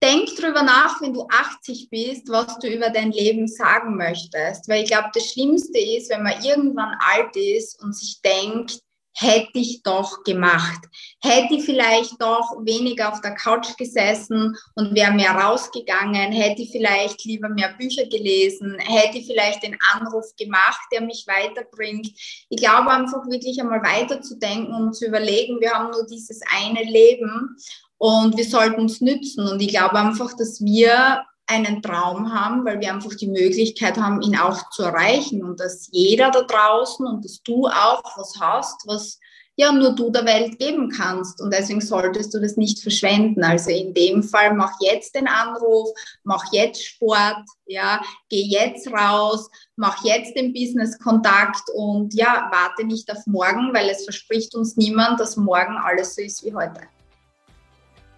denk 0.04 0.36
drüber 0.36 0.63
nach, 0.63 1.02
wenn 1.02 1.13
du 1.13 1.26
80 1.28 1.89
bist, 1.89 2.30
was 2.30 2.60
du 2.60 2.68
über 2.68 2.89
dein 2.89 3.12
Leben 3.12 3.48
sagen 3.48 3.96
möchtest. 3.96 4.68
Weil 4.68 4.84
ich 4.84 4.89
glaube, 4.89 5.10
das 5.13 5.32
Schlimmste 5.32 5.80
ist, 5.80 6.10
wenn 6.10 6.24
man 6.24 6.44
irgendwann 6.44 6.96
alt 7.13 7.36
ist 7.36 7.82
und 7.82 7.96
sich 7.96 8.22
denkt, 8.22 8.80
hätte 9.16 9.60
ich 9.60 9.84
doch 9.84 10.24
gemacht. 10.24 10.86
Hätte 11.22 11.56
ich 11.56 11.63
vielleicht 11.63 12.20
doch 12.20 12.58
weniger 12.63 13.12
auf 13.12 13.22
der 13.22 13.36
Couch 13.36 13.78
gesessen 13.78 14.58
und 14.76 14.96
wäre 14.96 15.12
mehr 15.12 15.32
rausgegangen, 15.32 16.32
hätte 16.32 16.63
ich 16.63 16.72
vielleicht 16.72 17.24
lieber 17.24 17.50
mehr 17.50 17.74
Bücher 17.78 18.06
gelesen, 18.08 18.78
hätte 18.80 19.20
ich 19.20 19.28
vielleicht 19.28 19.63
den 19.63 19.78
Anruf 19.94 20.26
gemacht, 20.38 20.82
der 20.92 21.02
mich 21.02 21.26
weiterbringt. 21.28 22.08
Ich 22.50 22.58
glaube 22.58 22.89
einfach 22.89 23.26
wirklich 23.30 23.60
einmal 23.62 23.84
weiterzudenken 23.84 24.74
und 24.74 24.94
zu 24.94 25.06
überlegen, 25.06 25.62
wir 25.62 25.72
haben 25.72 25.92
nur 25.92 26.06
dieses 26.08 26.42
eine 26.52 26.84
Leben 26.84 27.56
und 27.97 28.38
wir 28.38 28.45
sollten 28.45 28.82
uns 28.82 29.01
nützen. 29.01 29.47
Und 29.47 29.62
ich 29.62 29.69
glaube 29.69 29.97
einfach, 29.97 30.36
dass 30.36 30.63
wir 30.63 31.23
einen 31.45 31.82
Traum 31.82 32.34
haben, 32.34 32.65
weil 32.65 32.79
wir 32.79 32.93
einfach 32.93 33.15
die 33.15 33.27
Möglichkeit 33.27 33.97
haben, 33.97 34.21
ihn 34.21 34.38
auch 34.38 34.69
zu 34.71 34.84
erreichen 34.84 35.43
und 35.43 35.60
dass 35.60 35.89
jeder 35.91 36.32
da 36.32 36.41
draußen 36.41 37.06
und 37.06 37.23
dass 37.25 37.41
du 37.43 37.67
auch 37.67 38.03
was 38.17 38.34
hast, 38.39 38.82
was 38.88 39.19
ja 39.56 39.71
nur 39.71 39.93
du 39.93 40.10
der 40.10 40.25
Welt 40.25 40.58
geben 40.58 40.89
kannst 40.89 41.39
und 41.39 41.53
deswegen 41.53 41.82
solltest 41.82 42.34
du 42.34 42.39
das 42.39 42.58
nicht 42.58 42.79
verschwenden. 42.79 43.43
Also 43.43 43.69
in 43.69 43.93
dem 43.93 44.23
Fall 44.23 44.53
mach 44.53 44.71
jetzt 44.82 45.15
den 45.15 45.27
Anruf, 45.27 45.89
mach 46.23 46.51
jetzt 46.51 46.84
Sport, 46.84 47.45
ja, 47.67 48.01
geh 48.29 48.41
jetzt 48.41 48.88
raus, 48.91 49.49
mach 49.75 50.03
jetzt 50.03 50.36
den 50.36 50.53
Business-Kontakt 50.53 51.69
und 51.75 52.13
ja, 52.15 52.49
warte 52.51 52.86
nicht 52.86 53.12
auf 53.12 53.25
morgen, 53.27 53.73
weil 53.73 53.89
es 53.89 54.06
verspricht 54.06 54.56
uns 54.56 54.75
niemand, 54.75 55.19
dass 55.19 55.38
morgen 55.38 55.77
alles 55.77 56.15
so 56.15 56.21
ist 56.21 56.43
wie 56.43 56.53
heute. 56.53 56.82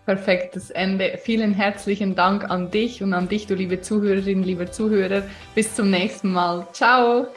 Perfektes 0.06 0.70
Ende. 0.70 1.20
Vielen 1.22 1.54
herzlichen 1.54 2.16
Dank 2.16 2.50
an 2.50 2.70
dich 2.70 3.02
und 3.02 3.14
an 3.14 3.28
dich, 3.28 3.48
du 3.48 3.56
liebe 3.56 3.82
Zuhörerin, 3.82 4.44
liebe 4.44 4.70
Zuhörer. 4.70 5.24
Bis 5.56 5.74
zum 5.74 5.90
nächsten 5.90 6.32
Mal. 6.32 6.68
Ciao. 6.74 7.28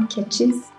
Okay, 0.00 0.24
tschüss. 0.30 0.70